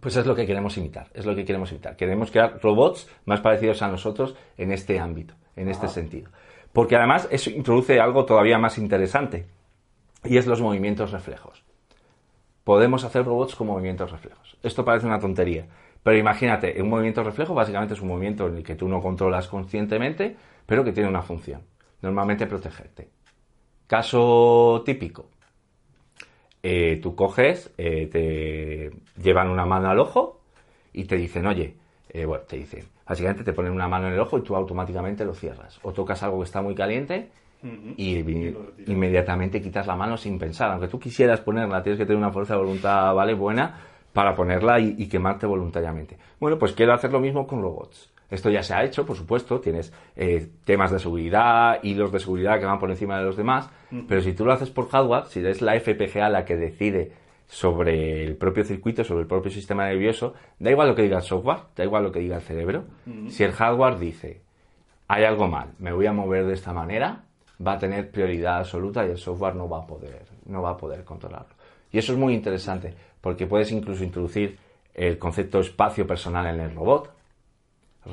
[0.00, 1.96] Pues es lo que queremos imitar, es lo que queremos imitar.
[1.96, 6.30] Queremos crear robots más parecidos a nosotros en este ámbito, en este sentido.
[6.72, 9.48] Porque además eso introduce algo todavía más interesante,
[10.22, 11.64] y es los movimientos reflejos
[12.68, 14.58] podemos hacer robots con movimientos reflejos.
[14.62, 15.66] Esto parece una tontería,
[16.02, 19.48] pero imagínate, un movimiento reflejo básicamente es un movimiento en el que tú no controlas
[19.48, 20.36] conscientemente,
[20.66, 21.62] pero que tiene una función,
[22.02, 23.08] normalmente protegerte.
[23.86, 25.30] Caso típico,
[26.62, 28.90] eh, tú coges, eh, te
[29.22, 30.40] llevan una mano al ojo
[30.92, 31.74] y te dicen, oye,
[32.10, 35.24] eh, bueno, te dicen, básicamente te ponen una mano en el ojo y tú automáticamente
[35.24, 35.78] lo cierras.
[35.82, 37.28] O tocas algo que está muy caliente
[37.96, 38.18] y,
[38.86, 40.70] inmediatamente quitas la mano sin pensar.
[40.72, 43.34] Aunque tú quisieras ponerla, tienes que tener una fuerza de voluntad, ¿vale?
[43.34, 43.78] Buena
[44.12, 46.16] para ponerla y, quemarte voluntariamente.
[46.40, 48.10] Bueno, pues quiero hacer lo mismo con robots.
[48.30, 52.58] Esto ya se ha hecho, por supuesto, tienes eh, temas de seguridad, hilos de seguridad
[52.58, 53.70] que van por encima de los demás,
[54.06, 57.12] pero si tú lo haces por hardware, si es la FPGA la que decide
[57.46, 61.22] sobre el propio circuito, sobre el propio sistema nervioso, da igual lo que diga el
[61.22, 62.84] software, da igual lo que diga el cerebro.
[63.28, 64.42] Si el hardware dice,
[65.08, 67.24] hay algo mal, me voy a mover de esta manera,
[67.66, 70.76] va a tener prioridad absoluta y el software no va a poder, no va a
[70.76, 71.54] poder controlarlo.
[71.90, 74.58] Y eso es muy interesante porque puedes incluso introducir
[74.94, 77.10] el concepto espacio personal en el robot,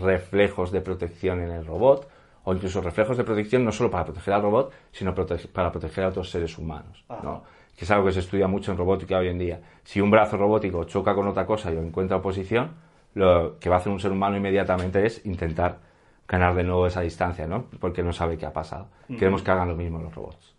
[0.02, 2.08] reflejos de protección en el robot,
[2.44, 6.10] o incluso reflejos de protección no solo para proteger al robot, sino para proteger a
[6.10, 7.04] otros seres humanos,
[7.76, 9.62] que es algo que se estudia mucho en robótica hoy en día.
[9.84, 12.72] Si un brazo robótico choca con otra cosa y encuentra oposición,
[13.16, 15.80] lo que va a hacer un ser humano inmediatamente es intentar
[16.28, 17.66] ganar de nuevo esa distancia, ¿no?
[17.80, 18.88] Porque no sabe qué ha pasado.
[19.08, 20.56] Queremos que hagan lo mismo los robots.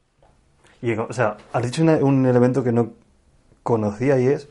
[0.82, 2.92] Y, o sea, has dicho un elemento que no
[3.62, 4.48] conocía y es,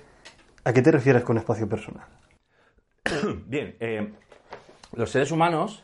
[0.63, 2.05] ¿a qué te refieres con espacio personal?
[3.47, 4.11] Bien, eh,
[4.95, 5.83] los seres humanos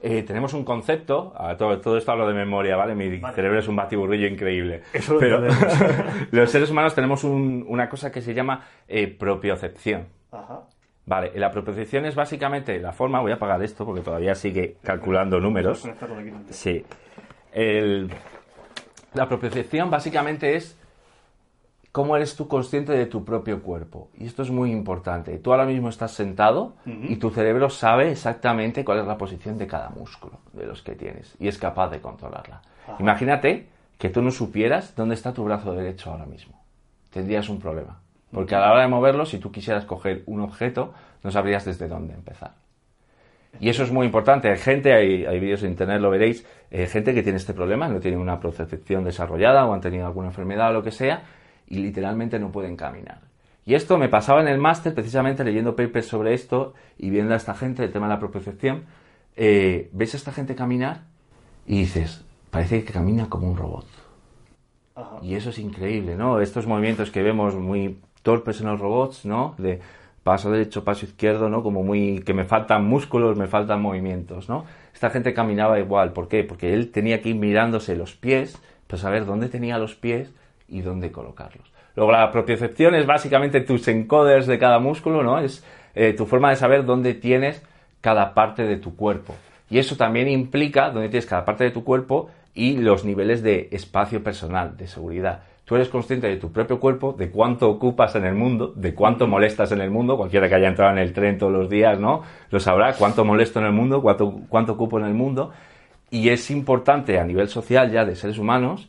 [0.00, 2.94] eh, tenemos un concepto, todo, todo, esto hablo de memoria, ¿vale?
[2.94, 4.82] Mi cerebro es un batiburrillo increíble.
[4.92, 5.40] Eso pero
[6.30, 10.06] los seres humanos tenemos una cosa que se llama eh, propiocepción.
[10.30, 10.60] Ajá.
[11.04, 15.40] Vale, la propiocepción es básicamente la forma, voy a apagar esto porque todavía sigue calculando
[15.40, 15.88] números.
[16.50, 16.84] Sí.
[19.14, 20.77] la propiocepción básicamente es
[21.98, 24.08] cómo eres tú consciente de tu propio cuerpo.
[24.16, 25.36] Y esto es muy importante.
[25.38, 29.66] Tú ahora mismo estás sentado y tu cerebro sabe exactamente cuál es la posición de
[29.66, 32.62] cada músculo de los que tienes y es capaz de controlarla.
[33.00, 33.66] Imagínate
[33.98, 36.62] que tú no supieras dónde está tu brazo derecho ahora mismo.
[37.10, 37.98] Tendrías un problema.
[38.30, 40.94] Porque a la hora de moverlo, si tú quisieras coger un objeto,
[41.24, 42.52] no sabrías desde dónde empezar.
[43.58, 44.48] Y eso es muy importante.
[44.48, 47.88] Hay gente, hay, hay vídeos en internet, lo veréis, eh, gente que tiene este problema,
[47.88, 51.22] no tiene una percepción desarrollada o han tenido alguna enfermedad o lo que sea,
[51.68, 53.20] y literalmente no pueden caminar.
[53.64, 57.36] Y esto me pasaba en el máster, precisamente leyendo papers sobre esto y viendo a
[57.36, 58.84] esta gente, el tema de la propiocepción.
[59.36, 61.02] Eh, ves a esta gente caminar
[61.66, 63.86] y dices, parece que camina como un robot.
[65.22, 66.40] Y eso es increíble, ¿no?
[66.40, 69.54] Estos movimientos que vemos muy torpes en los robots, ¿no?
[69.58, 69.80] De
[70.24, 71.62] paso derecho, paso izquierdo, ¿no?
[71.62, 74.64] Como muy que me faltan músculos, me faltan movimientos, ¿no?
[74.92, 76.42] Esta gente caminaba igual, ¿por qué?
[76.42, 80.32] Porque él tenía que ir mirándose los pies para saber dónde tenía los pies
[80.68, 81.72] y dónde colocarlos.
[81.96, 85.40] Luego la propiocepción es básicamente tus encoders de cada músculo, ¿no?
[85.40, 85.64] Es
[85.94, 87.62] eh, tu forma de saber dónde tienes
[88.00, 89.34] cada parte de tu cuerpo.
[89.70, 93.68] Y eso también implica dónde tienes cada parte de tu cuerpo y los niveles de
[93.72, 95.42] espacio personal, de seguridad.
[95.64, 99.26] Tú eres consciente de tu propio cuerpo, de cuánto ocupas en el mundo, de cuánto
[99.26, 100.16] molestas en el mundo.
[100.16, 102.22] Cualquiera que haya entrado en el tren todos los días, ¿no?
[102.50, 105.50] Lo sabrá, cuánto molesto en el mundo, cuánto, cuánto ocupo en el mundo.
[106.10, 108.88] Y es importante a nivel social ya de seres humanos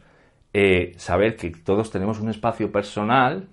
[0.61, 3.47] eh, saber que todos tenemos un espacio personal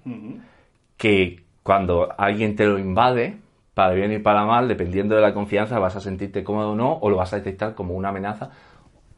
[0.96, 3.36] que cuando alguien te lo invade,
[3.74, 6.94] para bien y para mal, dependiendo de la confianza, vas a sentirte cómodo o no,
[6.94, 8.50] o lo vas a detectar como una amenaza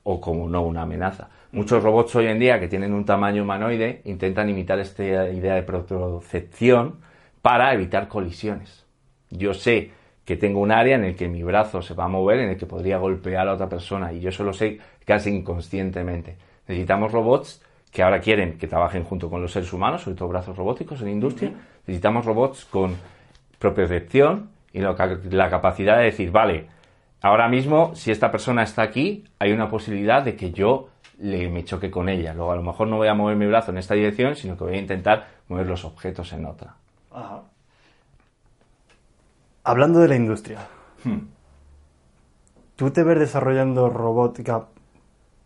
[0.03, 1.31] o como no una amenaza.
[1.53, 5.63] Muchos robots hoy en día que tienen un tamaño humanoide intentan imitar esta idea de
[5.63, 6.97] protocepción
[7.41, 8.85] para evitar colisiones.
[9.31, 9.93] Yo sé
[10.27, 12.59] que tengo un área en el que mi brazo se va a mover, en el
[12.59, 16.37] que podría golpear a otra persona y yo eso lo sé casi inconscientemente.
[16.67, 17.63] Necesitamos robots
[17.93, 21.09] que ahora quieren que trabajen junto con los seres humanos, sobre todo brazos robóticos en
[21.09, 21.53] industria.
[21.87, 22.97] Necesitamos robots con
[23.59, 26.67] propiocepción y la capacidad de decir, vale,
[27.23, 31.65] ahora mismo si esta persona está aquí, hay una posibilidad de que yo le me
[31.65, 32.33] choque con ella.
[32.35, 34.65] Luego a lo mejor no voy a mover mi brazo en esta dirección, sino que
[34.65, 36.77] voy a intentar mover los objetos en otra.
[39.65, 40.61] Hablando de la industria,
[41.05, 41.19] hmm.
[42.77, 44.67] ¿tú te ves desarrollando robótica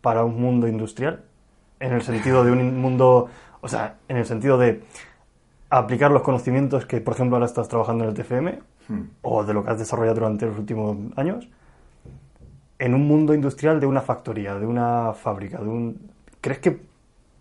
[0.01, 1.23] para un mundo industrial?
[1.83, 3.29] En el sentido de un mundo,
[3.59, 4.83] o sea, en el sentido de
[5.69, 9.01] aplicar los conocimientos que, por ejemplo, ahora estás trabajando en el TFM hmm.
[9.21, 11.45] o de lo que has desarrollado durante los últimos años,
[12.79, 16.11] en un mundo industrial de una factoría, de una fábrica, de un...
[16.39, 16.79] ¿Crees que...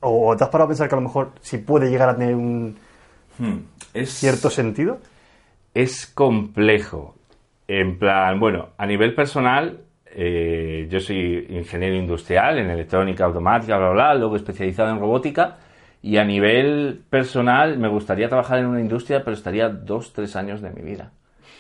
[0.01, 2.35] o te has parado a pensar que a lo mejor si puede llegar a tener
[2.35, 2.77] un
[3.39, 4.03] hmm.
[4.07, 4.99] cierto sentido?
[5.73, 7.15] Es complejo.
[7.69, 9.83] En plan, bueno, a nivel personal,
[10.15, 15.57] eh, yo soy ingeniero industrial en electrónica automática, bla, bla, bla, luego especializado en robótica
[16.03, 20.61] y a nivel personal me gustaría trabajar en una industria, pero estaría dos, tres años
[20.61, 21.13] de mi vida,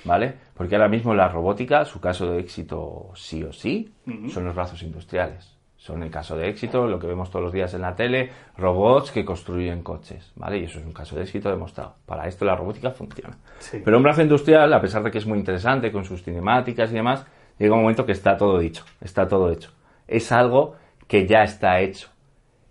[0.04, 0.34] ¿vale?
[0.54, 3.92] Porque ahora mismo la robótica, su caso de éxito sí o sí,
[4.28, 5.56] son los brazos industriales.
[5.76, 9.10] Son el caso de éxito, lo que vemos todos los días en la tele, robots
[9.10, 10.58] que construyen coches, ¿vale?
[10.58, 11.96] Y eso es un caso de éxito demostrado.
[12.06, 13.36] Para esto la robótica funciona.
[13.84, 16.94] Pero un brazo industrial, a pesar de que es muy interesante con sus cinemáticas y
[16.94, 17.26] demás,
[17.62, 19.70] llega un momento que está todo dicho, está todo hecho.
[20.08, 22.08] Es algo que ya está hecho.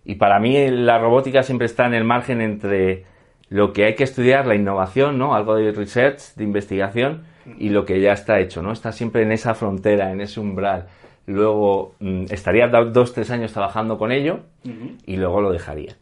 [0.03, 3.05] Y para mí la robótica siempre está en el margen entre
[3.49, 5.35] lo que hay que estudiar, la innovación, ¿no?
[5.35, 7.23] Algo de research, de investigación,
[7.57, 8.71] y lo que ya está hecho, ¿no?
[8.71, 10.87] Está siempre en esa frontera, en ese umbral.
[11.25, 14.41] Luego mm, estaría dos, tres años trabajando con ello
[15.05, 15.95] y luego lo dejaría.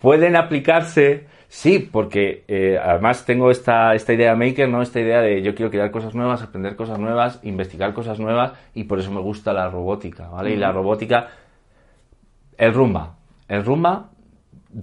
[0.00, 4.80] Pueden aplicarse, sí, porque eh, además tengo esta, esta idea maker, ¿no?
[4.80, 8.84] Esta idea de yo quiero crear cosas nuevas, aprender cosas nuevas, investigar cosas nuevas y
[8.84, 10.52] por eso me gusta la robótica, ¿vale?
[10.52, 11.28] Y la robótica,
[12.56, 13.16] el rumba,
[13.50, 14.10] el Rumba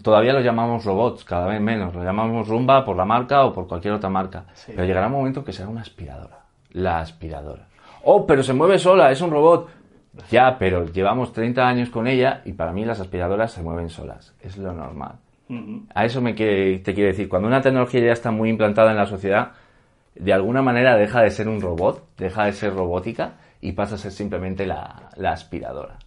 [0.03, 1.95] todavía lo llamamos robots, cada vez menos.
[1.95, 4.43] Lo llamamos Rumba por la marca o por cualquier otra marca.
[4.65, 6.41] Pero llegará un momento que será una aspiradora.
[6.73, 7.67] La aspiradora.
[8.03, 9.69] Oh, pero se mueve sola, es un robot.
[10.29, 14.35] Ya, pero llevamos 30 años con ella y para mí las aspiradoras se mueven solas.
[14.41, 15.19] Es lo normal.
[15.93, 17.29] A eso me te quiere decir.
[17.29, 19.53] Cuando una tecnología ya está muy implantada en la sociedad,
[20.15, 23.97] de alguna manera deja de ser un robot, deja de ser robótica y pasa a
[23.97, 25.97] ser simplemente la, la aspiradora.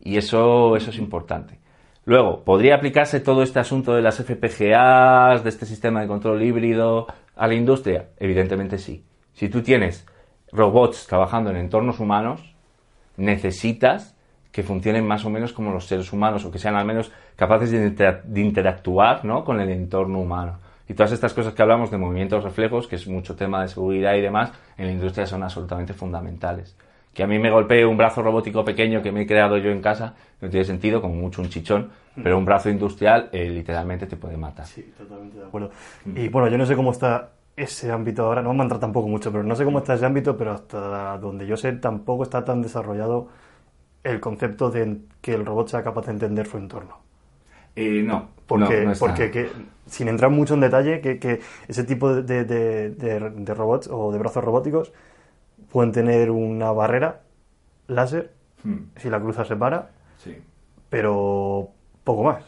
[0.00, 1.58] Y eso, eso es importante.
[2.04, 7.06] Luego, ¿podría aplicarse todo este asunto de las FPGAs, de este sistema de control híbrido
[7.34, 8.10] a la industria?
[8.18, 9.04] Evidentemente sí.
[9.32, 10.06] Si tú tienes
[10.52, 12.54] robots trabajando en entornos humanos,
[13.16, 14.13] necesitas
[14.54, 17.72] que funcionen más o menos como los seres humanos o que sean al menos capaces
[17.72, 19.44] de, interactuar ¿no?
[19.44, 20.58] con el entorno humano.
[20.88, 24.14] Y todas estas cosas que hablamos de movimientos reflejos, que es mucho tema de seguridad
[24.14, 26.76] y demás, en la industria son absolutamente fundamentales
[27.14, 29.80] que a mí me golpee un brazo robótico pequeño que me he creado yo en
[29.80, 31.90] casa, no tiene sentido, como mucho un chichón,
[32.20, 34.66] pero un brazo industrial eh, literalmente te puede matar.
[34.66, 35.70] Sí, totalmente de acuerdo.
[36.04, 39.06] Y bueno, yo no sé cómo está ese ámbito ahora, no vamos a entrar tampoco
[39.06, 42.44] mucho, pero no sé cómo está ese ámbito, pero hasta donde yo sé tampoco está
[42.44, 43.28] tan desarrollado
[44.04, 46.98] el concepto de que el robot sea capaz de entender su entorno.
[47.74, 49.50] Eh, no, porque, porque
[49.86, 54.92] sin entrar mucho en detalle, que, ese tipo de, de robots o de brazos robóticos
[55.72, 57.22] pueden tener una barrera
[57.88, 58.30] láser,
[58.62, 58.76] hmm.
[58.96, 60.36] si la cruza se para, sí.
[60.88, 61.70] pero
[62.04, 62.44] poco más.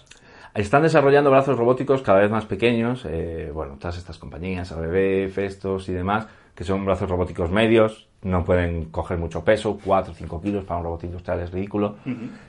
[0.55, 5.89] Están desarrollando brazos robóticos cada vez más pequeños, eh, bueno, todas estas compañías, ABB, Festos
[5.89, 10.43] y demás, que son brazos robóticos medios, no pueden coger mucho peso, 4 o 5
[10.43, 11.97] kilos para un robot industrial es ridículo,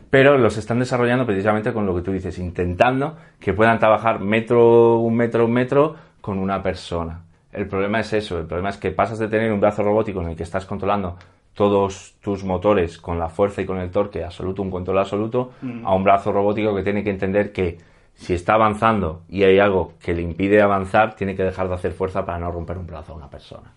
[0.09, 4.97] pero los están desarrollando precisamente con lo que tú dices, intentando que puedan trabajar metro,
[4.97, 7.21] un metro, un metro con una persona.
[7.53, 10.29] El problema es eso, el problema es que pasas de tener un brazo robótico en
[10.29, 11.15] el que estás controlando
[11.53, 15.51] todos tus motores con la fuerza y con el torque absoluto, un control absoluto,
[15.83, 17.77] a un brazo robótico que tiene que entender que
[18.15, 21.91] si está avanzando y hay algo que le impide avanzar, tiene que dejar de hacer
[21.93, 23.71] fuerza para no romper un brazo a una persona.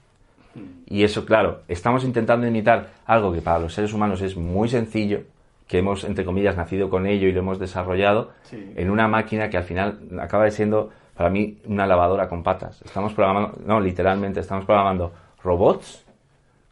[0.86, 5.22] Y eso, claro, estamos intentando imitar algo que para los seres humanos es muy sencillo,
[5.68, 9.56] que hemos, entre comillas, nacido con ello y lo hemos desarrollado, en una máquina que
[9.56, 12.82] al final acaba de siendo, para mí, una lavadora con patas.
[12.82, 15.12] Estamos programando, no, literalmente, estamos programando
[15.44, 16.04] robots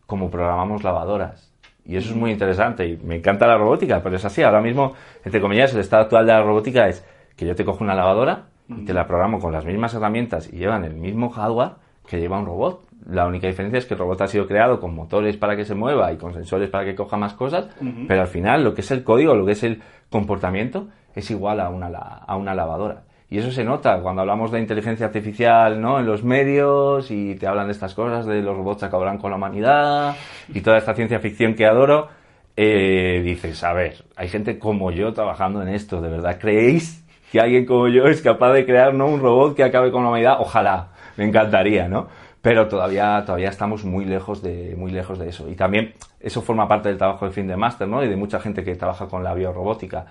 [0.06, 1.52] como programamos lavadoras.
[1.84, 4.42] Y eso es muy interesante y me encanta la robótica, pero es así.
[4.42, 7.04] Ahora mismo, entre comillas, el estado actual de la robótica es
[7.36, 10.56] que yo te cojo una lavadora y te la programo con las mismas herramientas y
[10.56, 11.72] llevan el mismo hardware
[12.06, 12.87] que lleva un robot.
[13.06, 15.74] La única diferencia es que el robot ha sido creado con motores para que se
[15.74, 17.68] mueva y con sensores para que coja más cosas,
[18.06, 19.80] pero al final lo que es el código, lo que es el
[20.10, 23.02] comportamiento, es igual a una, a una lavadora.
[23.30, 26.00] Y eso se nota cuando hablamos de inteligencia artificial ¿no?
[26.00, 29.36] en los medios y te hablan de estas cosas, de los robots acabarán con la
[29.36, 30.16] humanidad
[30.48, 32.08] y toda esta ciencia ficción que adoro.
[32.56, 37.38] Eh, dices, a ver, hay gente como yo trabajando en esto, ¿de verdad creéis que
[37.38, 39.06] alguien como yo es capaz de crear ¿no?
[39.06, 40.38] un robot que acabe con la humanidad?
[40.40, 42.08] Ojalá, me encantaría, ¿no?
[42.48, 45.50] Pero todavía, todavía estamos muy lejos, de, muy lejos de eso.
[45.50, 48.02] Y también eso forma parte del trabajo de fin de máster, ¿no?
[48.02, 50.06] Y de mucha gente que trabaja con la biorrobótica.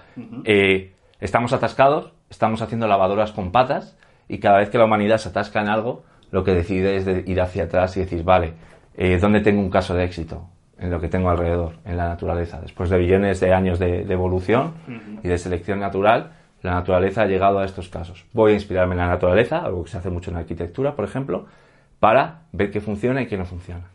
[0.45, 5.29] eh, estamos atascados, estamos haciendo lavadoras con patas y cada vez que la humanidad se
[5.29, 8.53] atasca en algo, lo que decide es de ir hacia atrás y decir, vale,
[8.95, 10.45] eh, ¿dónde tengo un caso de éxito?
[10.77, 12.61] En lo que tengo alrededor, en la naturaleza.
[12.61, 14.73] Después de billones de años de, de evolución
[15.23, 18.25] y de selección natural, la naturaleza ha llegado a estos casos.
[18.31, 21.03] Voy a inspirarme en la naturaleza, algo que se hace mucho en la arquitectura, por
[21.03, 21.47] ejemplo,
[21.99, 23.85] para ver qué funciona y qué no funciona.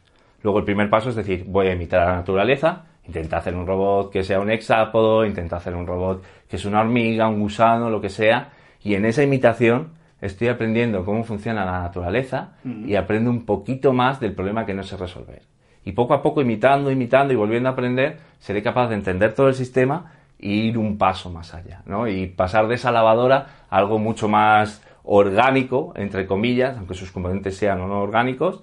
[0.43, 3.67] Luego el primer paso es decir, voy a imitar a la naturaleza, intenta hacer un
[3.67, 7.91] robot que sea un hexápodo, intenta hacer un robot que es una hormiga, un gusano,
[7.91, 8.51] lo que sea,
[8.83, 14.21] y en esa imitación estoy aprendiendo cómo funciona la naturaleza y aprendo un poquito más
[14.21, 15.43] del problema que no sé resolver.
[15.85, 19.49] Y poco a poco, imitando, imitando y volviendo a aprender, seré capaz de entender todo
[19.49, 22.07] el sistema e ir un paso más allá, ¿no?
[22.07, 27.57] Y pasar de esa lavadora a algo mucho más orgánico, entre comillas, aunque sus componentes
[27.57, 28.63] sean o no orgánicos,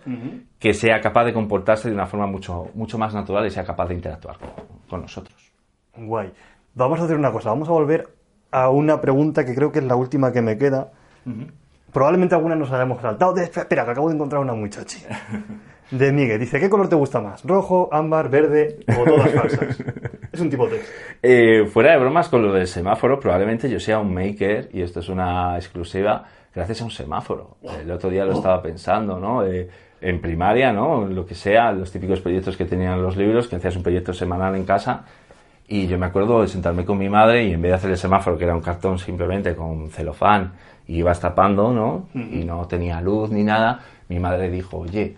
[0.57, 3.87] que sea capaz de comportarse de una forma mucho, mucho más natural y sea capaz
[3.87, 4.49] de interactuar con,
[4.89, 5.51] con nosotros.
[5.97, 6.31] Guay.
[6.75, 8.07] Vamos a hacer una cosa, vamos a volver
[8.51, 10.91] a una pregunta que creo que es la última que me queda.
[11.91, 13.33] Probablemente alguna nos hayamos saltado.
[13.33, 15.03] De- espera, que acabo de encontrar una muy chachi.
[15.91, 16.39] De Miguel.
[16.39, 17.43] Dice, ¿qué color te gusta más?
[17.43, 19.83] ¿Rojo, ámbar, verde o todas falsas?
[20.39, 20.89] es un tipo de test.
[21.21, 25.01] Eh, fuera de bromas con lo del semáforo, probablemente yo sea un maker, y esto
[25.01, 27.57] es una exclusiva, gracias a un semáforo.
[27.81, 29.45] El otro día lo estaba pensando, ¿no?
[29.45, 29.69] Eh,
[30.01, 31.05] en primaria, ¿no?
[31.05, 34.55] Lo que sea, los típicos proyectos que tenían los libros, que hacías un proyecto semanal
[34.55, 35.03] en casa,
[35.67, 37.97] y yo me acuerdo de sentarme con mi madre y en vez de hacer el
[37.97, 40.53] semáforo, que era un cartón simplemente con celofán,
[40.87, 42.07] y ibas tapando, ¿no?
[42.15, 45.15] Y no tenía luz ni nada, mi madre dijo, oye,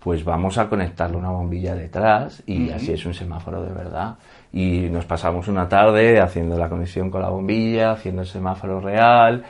[0.00, 4.16] pues vamos a conectarle una bombilla detrás y así es un semáforo de verdad.
[4.52, 9.44] Y nos pasamos una tarde haciendo la conexión con la bombilla, haciendo el semáforo real.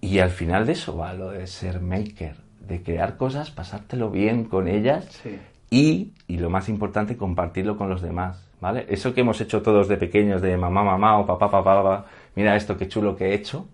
[0.00, 4.44] Y al final de eso va lo de ser maker, de crear cosas, pasártelo bien
[4.44, 5.38] con ellas Sí.
[5.70, 8.46] y, y lo más importante, compartirlo con los demás.
[8.60, 8.84] ¿Vale?
[8.90, 12.04] Eso que hemos hecho todos de pequeños, de mamá, mamá o papá, papá, papá,
[12.36, 13.66] mira esto qué chulo que he hecho,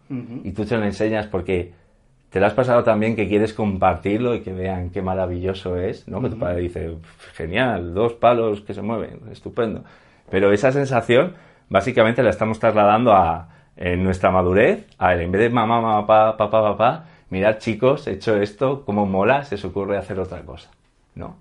[0.45, 1.73] y tú te lo enseñas porque
[2.31, 6.21] te lo has pasado también que quieres compartirlo y que vean qué maravilloso es, ¿no?
[6.23, 6.99] Que tu padre dice,
[7.35, 9.83] genial, dos palos que se mueven, estupendo.
[10.31, 11.35] Pero esa sensación,
[11.69, 16.07] básicamente la estamos trasladando a en nuestra madurez, a ver, en vez de mamá, mamá,
[16.07, 20.41] papá, papá, papá, mirad chicos, he hecho esto, cómo mola, se os ocurre hacer otra
[20.43, 20.71] cosa,
[21.15, 21.37] ¿no?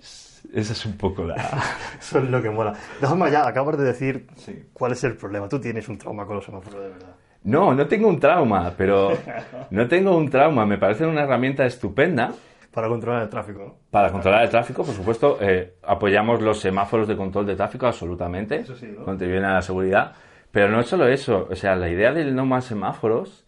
[0.00, 1.34] Es- Esa es un poco la...
[2.00, 2.72] Eso es lo que mola.
[3.00, 4.64] Déjame ya, acabas de decir Sí.
[4.72, 5.48] cuál es el problema.
[5.48, 7.14] Tú tienes un trauma con los semáforos, de verdad.
[7.44, 9.10] No, no tengo un trauma, pero
[9.70, 10.64] no tengo un trauma.
[10.66, 12.32] Me parece una herramienta estupenda
[12.72, 13.74] Para controlar el tráfico, ¿no?
[13.90, 14.84] para controlar el tráfico.
[14.84, 18.56] Por supuesto, eh, apoyamos los semáforos de control de tráfico absolutamente.
[18.56, 19.04] Eso sí, ¿no?
[19.04, 20.12] Contribuyen a la seguridad.
[20.52, 21.48] Pero no es solo eso.
[21.50, 23.44] O sea, la idea del no más semáforos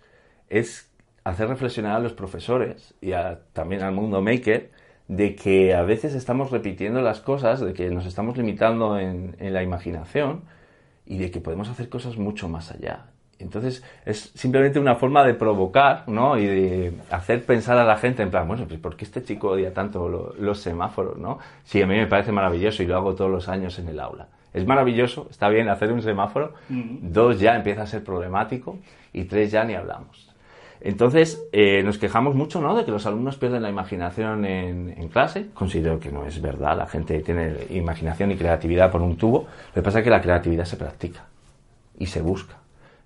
[0.49, 0.91] es
[1.25, 4.71] hacer reflexionar a los profesores y a- también al mundo maker
[5.09, 9.53] de que a veces estamos repitiendo las cosas, de que nos estamos limitando en, en
[9.53, 10.43] la imaginación
[11.07, 13.07] y de que podemos hacer cosas mucho más allá.
[13.39, 16.39] Entonces es simplemente una forma de provocar ¿no?
[16.39, 19.49] y de hacer pensar a la gente en plan, bueno, pues ¿por qué este chico
[19.51, 21.19] odia tanto lo- los semáforos?
[21.19, 21.39] ¿no?
[21.65, 24.29] Sí, a mí me parece maravilloso y lo hago todos los años en el aula.
[24.55, 28.79] Es maravilloso, está bien hacer un semáforo, dos ya empieza a ser problemático
[29.13, 30.29] y tres ya ni hablamos.
[30.85, 32.77] Entonces, eh, nos quejamos mucho, ¿no?
[32.77, 35.47] De que los alumnos pierden la imaginación en, en, clase.
[35.55, 36.77] Considero que no es verdad.
[36.77, 39.47] La gente tiene imaginación y creatividad por un tubo.
[39.69, 41.25] Lo que pasa es que la creatividad se practica
[41.99, 42.57] y se busca.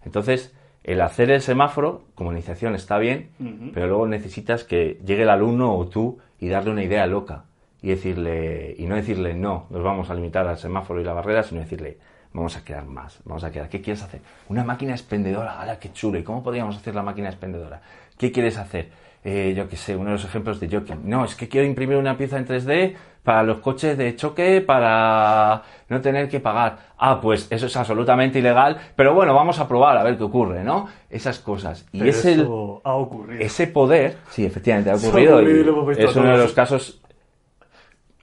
[0.07, 0.55] Entonces,
[0.85, 3.31] el hacer el semáforo como iniciación está bien,
[3.75, 7.45] pero luego necesitas que llegue el alumno o tú y darle una idea loca
[7.83, 11.43] y decirle y no decirle no, nos vamos a limitar al semáforo y la barrera,
[11.43, 11.99] sino decirle
[12.33, 14.21] vamos a crear más, vamos a crear, ¿qué quieres hacer?
[14.49, 16.19] Una máquina expendedora, ¡hala, qué chulo!
[16.19, 17.81] ¿Y cómo podríamos hacer la máquina expendedora?
[18.17, 18.91] ¿Qué quieres hacer?
[19.25, 21.01] Eh, yo qué sé, uno de los ejemplos de Joking.
[21.09, 22.95] No, es que quiero imprimir una pieza en 3D
[23.27, 26.79] para los coches de choque para no tener que pagar.
[26.97, 30.63] Ah, pues eso es absolutamente ilegal, pero bueno, vamos a probar a ver qué ocurre,
[30.63, 30.87] ¿no?
[31.11, 31.85] Esas cosas.
[31.91, 32.43] Y es el,
[32.85, 33.45] ha ocurrido.
[33.45, 35.41] Ese poder, sí, efectivamente ha ocurrido.
[35.41, 37.01] es uno de los casos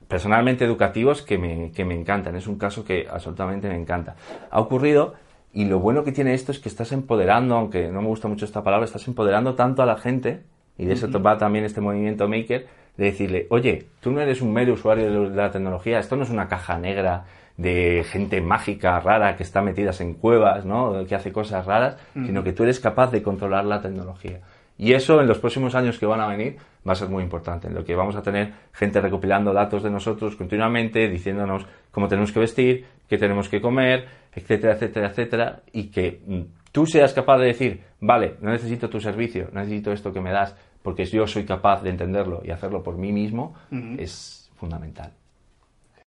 [0.07, 2.37] personalmente educativos que me, que me encantan.
[2.37, 4.15] Es un caso que absolutamente me encanta.
[4.51, 5.15] Ha ocurrido
[5.51, 8.45] y lo bueno que tiene esto es que estás empoderando, aunque no me gusta mucho
[8.45, 10.43] esta palabra, estás empoderando tanto a la gente,
[10.77, 12.67] y de eso va también este movimiento maker,
[12.97, 16.29] de decirle, oye, tú no eres un mero usuario de la tecnología, esto no es
[16.29, 17.25] una caja negra
[17.57, 21.05] de gente mágica, rara, que está metidas en cuevas, ¿no?
[21.05, 24.39] que hace cosas raras, sino que tú eres capaz de controlar la tecnología.
[24.77, 27.67] Y eso en los próximos años que van a venir va a ser muy importante,
[27.67, 32.31] en lo que vamos a tener gente recopilando datos de nosotros continuamente, diciéndonos cómo tenemos
[32.31, 36.41] que vestir, qué tenemos que comer, etcétera, etcétera, etcétera, y que mm,
[36.71, 40.31] tú seas capaz de decir, vale, no necesito tu servicio, no necesito esto que me
[40.31, 43.55] das, porque yo soy capaz de entenderlo y hacerlo por mí mismo,
[43.97, 45.11] es fundamental.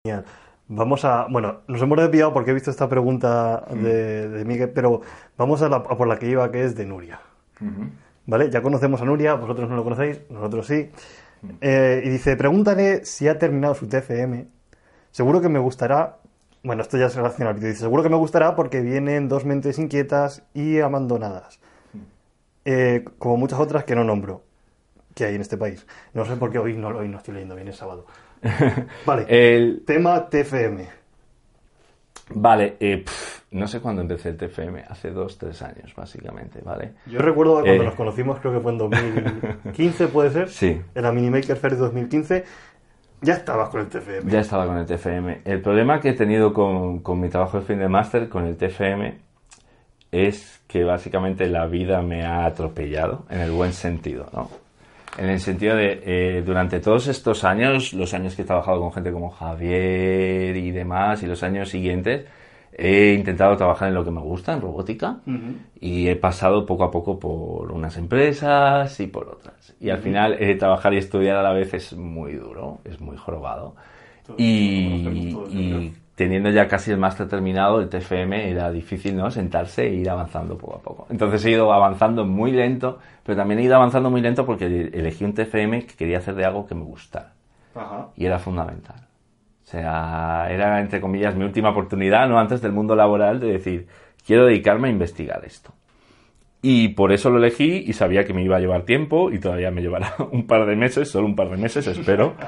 [0.03, 0.26] Genial.
[0.67, 1.28] Vamos a.
[1.30, 5.01] Bueno, nos hemos desviado porque he visto esta pregunta de, Miguel, pero
[5.38, 7.19] vamos a, por la que iba, que es de Nuria.
[8.26, 8.49] ¿Vale?
[8.49, 10.89] Ya conocemos a Nuria, vosotros no lo conocéis, nosotros sí.
[11.59, 14.47] Eh, y dice: Pregúntale si ha terminado su TFM.
[15.11, 16.17] Seguro que me gustará.
[16.63, 17.69] Bueno, esto ya se relaciona al vídeo.
[17.69, 21.59] Dice: Seguro que me gustará porque vienen dos mentes inquietas y abandonadas.
[22.63, 24.43] Eh, como muchas otras que no nombro
[25.16, 25.86] que hay en este país.
[26.14, 28.05] No sé por qué hoy no, hoy no estoy leyendo bien, el sábado.
[29.05, 29.26] Vale.
[29.30, 31.01] el tema TFM.
[32.34, 33.03] Vale, eh,
[33.51, 36.93] no sé cuándo empecé el TFM, hace dos, tres años, básicamente, ¿vale?
[37.05, 40.49] Yo recuerdo cuando eh, nos conocimos, creo que fue en 2015, ¿puede ser?
[40.49, 40.82] Sí.
[40.95, 42.45] En la Minimaker Fair 2015,
[43.22, 44.32] ya estabas con el TFM.
[44.32, 45.41] Ya estaba con el TFM.
[45.45, 48.55] El problema que he tenido con, con mi trabajo de fin de máster, con el
[48.55, 49.20] TFM,
[50.12, 54.49] es que básicamente la vida me ha atropellado, en el buen sentido, ¿no?
[55.18, 58.93] En el sentido de, eh, durante todos estos años, los años que he trabajado con
[58.93, 62.26] gente como Javier y demás, y los años siguientes,
[62.74, 65.20] he intentado trabajar en lo que me gusta, en robótica,
[65.80, 69.76] y he pasado poco a poco por unas empresas y por otras.
[69.80, 73.18] Y al final, eh, trabajar y estudiar a la vez es muy duro, es muy
[73.18, 73.76] jorobado.
[74.38, 75.91] y
[76.22, 79.32] teniendo ya casi el máster terminado, el TFM era difícil, ¿no?
[79.32, 81.07] Sentarse e ir avanzando poco a poco.
[81.09, 85.26] Entonces he ido avanzando muy lento, pero también he ido avanzando muy lento porque elegí
[85.26, 87.34] un TFM que quería hacer de algo que me gustara.
[88.15, 88.97] Y era fundamental.
[89.63, 92.38] O sea, era, entre comillas, mi última oportunidad, ¿no?
[92.38, 93.88] Antes del mundo laboral, de decir,
[94.24, 95.74] quiero dedicarme a investigar esto.
[96.61, 99.72] Y por eso lo elegí y sabía que me iba a llevar tiempo y todavía
[99.72, 102.36] me llevará un par de meses, solo un par de meses, espero.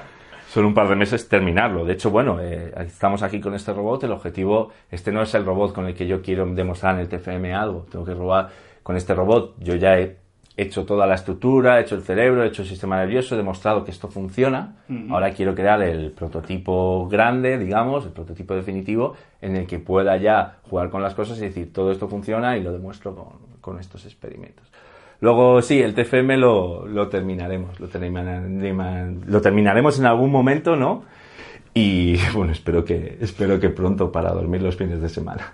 [0.54, 1.84] solo un par de meses terminarlo.
[1.84, 4.04] De hecho, bueno, eh, estamos aquí con este robot.
[4.04, 7.08] El objetivo, este no es el robot con el que yo quiero demostrar en el
[7.08, 7.88] TFM algo.
[7.90, 8.50] Tengo que robar
[8.84, 9.56] con este robot.
[9.58, 10.16] Yo ya he
[10.56, 13.84] hecho toda la estructura, he hecho el cerebro, he hecho el sistema nervioso, he demostrado
[13.84, 14.76] que esto funciona.
[15.10, 20.60] Ahora quiero crear el prototipo grande, digamos, el prototipo definitivo, en el que pueda ya
[20.70, 24.06] jugar con las cosas y decir todo esto funciona y lo demuestro con, con estos
[24.06, 24.72] experimentos.
[25.24, 31.06] Luego sí, el TFM lo, lo terminaremos, lo, lo terminaremos en algún momento, ¿no?
[31.74, 35.54] Y bueno, espero que, espero que pronto para dormir los fines de semana.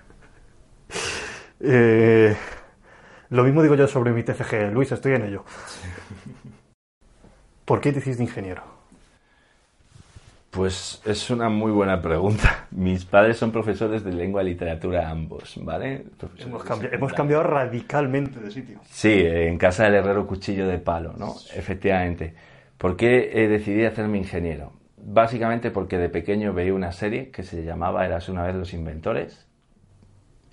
[1.62, 2.34] Eh,
[3.28, 5.44] lo mismo digo yo sobre mi TFG, Luis, estoy en ello.
[7.66, 8.79] ¿Por qué te hiciste ingeniero?
[10.50, 12.66] Pues es una muy buena pregunta.
[12.72, 16.06] Mis padres son profesores de lengua y literatura ambos, ¿vale?
[16.38, 18.80] Hemos, cambiado radicalmente de sitio.
[18.90, 21.36] Sí, en casa del herrero cuchillo de palo, ¿no?
[21.54, 22.34] Efectivamente.
[22.78, 24.72] ¿Por qué he decidido hacerme ingeniero?
[24.96, 29.49] Básicamente porque de pequeño veía una serie que se llamaba Eras una vez los inventores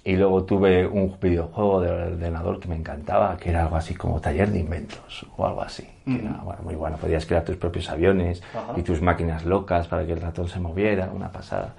[0.08, 4.22] y luego tuve un videojuego de ordenador que me encantaba, que era algo así como
[4.22, 5.86] taller de inventos o algo así.
[6.06, 8.42] Que era muy bueno, podías crear tus propios aviones
[8.78, 11.74] y tus máquinas locas para que el ratón se moviera, una pasada.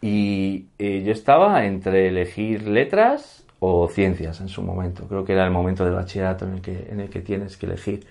[0.00, 5.06] Y eh, yo estaba entre elegir letras o ciencias en su momento.
[5.06, 7.66] Creo que era el momento del bachillerato en el que, en el que tienes que
[7.66, 8.06] elegir.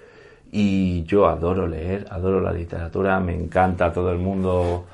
[0.51, 4.85] Y yo adoro leer, adoro la literatura, me encanta todo el mundo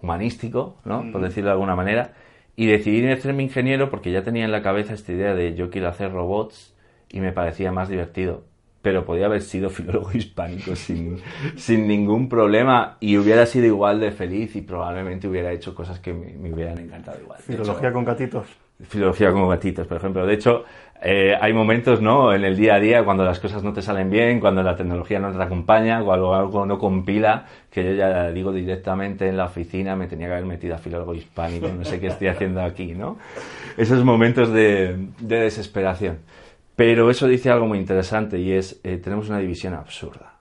[0.00, 1.04] humanístico, ¿no?
[1.12, 2.23] Por decirlo de alguna manera.
[2.56, 5.88] Y decidí hacerme ingeniero porque ya tenía en la cabeza esta idea de yo quiero
[5.88, 6.74] hacer robots
[7.10, 8.44] y me parecía más divertido.
[8.82, 11.18] pero podía haber sido filólogo hispánico sin,
[11.56, 16.12] sin ningún problema y hubiera sido igual de feliz y probablemente hubiera hecho cosas que
[16.12, 17.38] me, me hubieran encantado igual.
[17.40, 18.46] Filología con gatitos.
[18.80, 20.26] Filología como gatitos, por ejemplo.
[20.26, 20.64] De hecho,
[21.02, 22.32] eh, hay momentos, ¿no?
[22.32, 25.18] En el día a día, cuando las cosas no te salen bien, cuando la tecnología
[25.18, 29.96] no te acompaña, cuando algo no compila, que yo ya digo directamente en la oficina,
[29.96, 33.18] me tenía que haber metido a filólogo hispánico, no sé qué estoy haciendo aquí, ¿no?
[33.76, 36.18] Esos momentos de, de desesperación.
[36.76, 40.34] Pero eso dice algo muy interesante y es, eh, tenemos una división absurda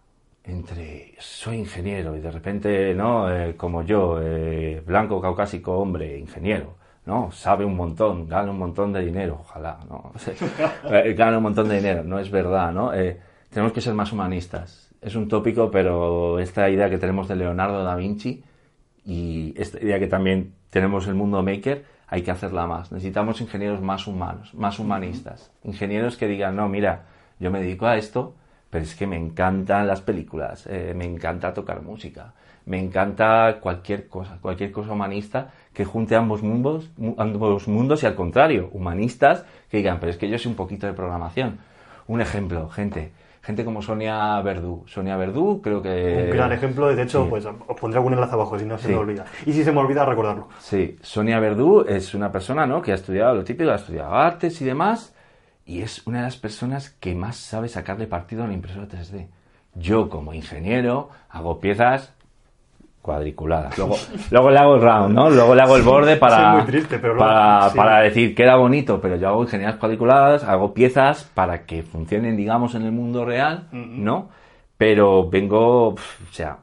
[0.45, 3.33] entre soy ingeniero y de repente, ¿no?
[3.33, 6.75] Eh, como yo, eh, blanco, caucásico, hombre, ingeniero,
[7.05, 7.31] ¿no?
[7.31, 10.11] Sabe un montón, gana un montón de dinero, ojalá, ¿no?
[10.15, 10.33] O sea,
[11.05, 12.93] eh, gana un montón de dinero, no es verdad, ¿no?
[12.93, 14.89] Eh, tenemos que ser más humanistas.
[15.01, 18.43] Es un tópico, pero esta idea que tenemos de Leonardo da Vinci
[19.05, 22.91] y esta idea que también tenemos en el mundo maker, hay que hacerla más.
[22.91, 25.51] Necesitamos ingenieros más humanos, más humanistas.
[25.63, 27.05] Ingenieros que digan, no, mira,
[27.39, 28.35] yo me dedico a esto,
[28.69, 32.33] pero es que me encantan las películas, eh, me encanta tocar música,
[32.65, 38.05] me encanta cualquier cosa, cualquier cosa humanista que junte ambos mundos, mu- ambos mundos y
[38.05, 41.57] al contrario, humanistas que digan, pero es que yo sé un poquito de programación.
[42.07, 43.11] Un ejemplo, gente,
[43.41, 44.83] gente como Sonia Verdú.
[44.87, 46.25] Sonia Verdú creo que...
[46.29, 47.29] Un gran ejemplo, de hecho, sí.
[47.29, 48.93] pues os pondré algún enlace abajo si no se Sí.
[48.93, 49.25] me olvida.
[49.45, 50.47] Y si se me olvida, recordarlo.
[50.59, 52.81] Sí, Sonia Verdú es una persona ¿no?
[52.81, 55.13] que ha estudiado lo típico, ha estudiado artes y demás,
[55.65, 59.27] y es una de las personas que más sabe sacarle partido a la impresora 3D.
[59.75, 62.13] Yo, como ingeniero, hago piezas
[63.03, 63.77] cuadriculadas.
[63.77, 63.97] Luego,
[64.31, 65.29] luego le hago el round, ¿no?
[65.29, 67.77] Luego le hago el borde para, Sí, triste, pero luego- para, sí.
[67.77, 72.73] para decir queda bonito, pero yo hago ingenierías cuadriculadas, hago piezas para que funcionen, digamos,
[72.73, 74.29] en el mundo real, ¿no?
[74.77, 76.57] Pero vengo, pf, o sea,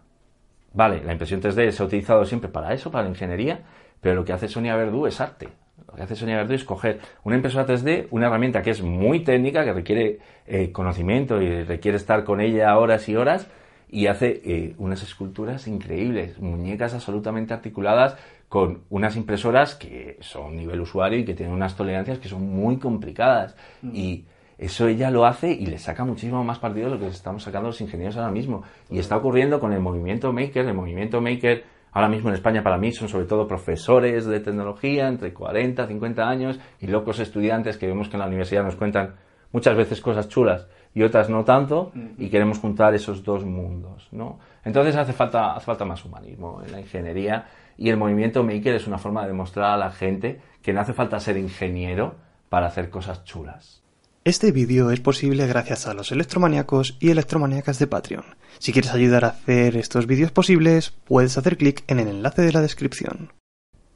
[0.73, 3.59] Vale, la impresión 3D se ha utilizado siempre para eso, para la ingeniería,
[4.01, 5.49] pero lo que hace Sonia Verdú es arte.
[5.89, 9.19] Lo que hace Sonia Verdú es coger una impresora 3D, una herramienta que es muy
[9.25, 13.49] técnica, que requiere eh, conocimiento y requiere estar con ella horas y horas,
[13.93, 18.17] y hace eh, unas esculturas increíbles, muñecas absolutamente articuladas
[18.49, 22.79] con unas impresoras que son nivel usuario y que tienen unas tolerancias que son muy
[22.79, 23.57] complicadas.
[23.83, 24.25] Y
[24.59, 27.69] eso ella lo hace y le saca muchísimo más partido de lo que estamos sacando
[27.69, 28.63] los ingenieros ahora mismo.
[28.91, 30.67] Y está ocurriendo con el movimiento maker.
[30.67, 35.09] El movimiento maker ahora mismo en España para mí son sobre todo profesores de tecnología
[35.09, 39.15] entre 40, 50 años y locos estudiantes que vemos que en la universidad nos cuentan
[39.53, 44.39] muchas veces cosas chulas y otras no tanto y queremos juntar esos dos mundos, ¿no?
[44.65, 47.47] Entonces hace falta, hace falta más humanismo en la ingeniería
[47.79, 50.93] y el movimiento maker es una forma de demostrar a la gente que no hace
[50.93, 52.17] falta ser ingeniero
[52.49, 53.81] para hacer cosas chulas.
[54.23, 58.25] Este vídeo es posible gracias a los electromaníacos y electromaníacas de Patreon.
[58.59, 62.53] Si quieres ayudar a hacer estos vídeos posibles, puedes hacer clic en el enlace de
[62.53, 63.33] la descripción.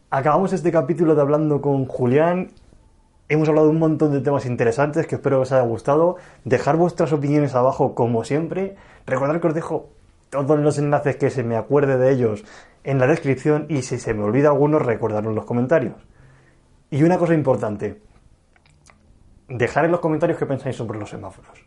[0.08, 2.52] Acabamos este capítulo de hablando con Julián.
[3.28, 6.16] Hemos hablado de un montón de temas interesantes que espero que os haya gustado.
[6.44, 8.76] Dejar vuestras opiniones abajo como siempre.
[9.06, 9.88] Recordad que os dejo
[10.30, 12.44] todos los enlaces que se me acuerde de ellos
[12.82, 15.94] en la descripción y si se me olvida alguno, recordadlo en los comentarios.
[16.90, 18.02] Y una cosa importante.
[19.48, 21.64] Dejar en los comentarios qué pensáis sobre los semáforos.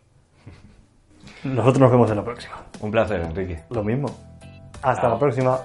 [1.43, 2.63] Nosotros nos vemos en la próxima.
[2.81, 3.63] Un placer, Enrique.
[3.71, 4.09] Lo mismo.
[4.83, 5.59] Hasta la próxima.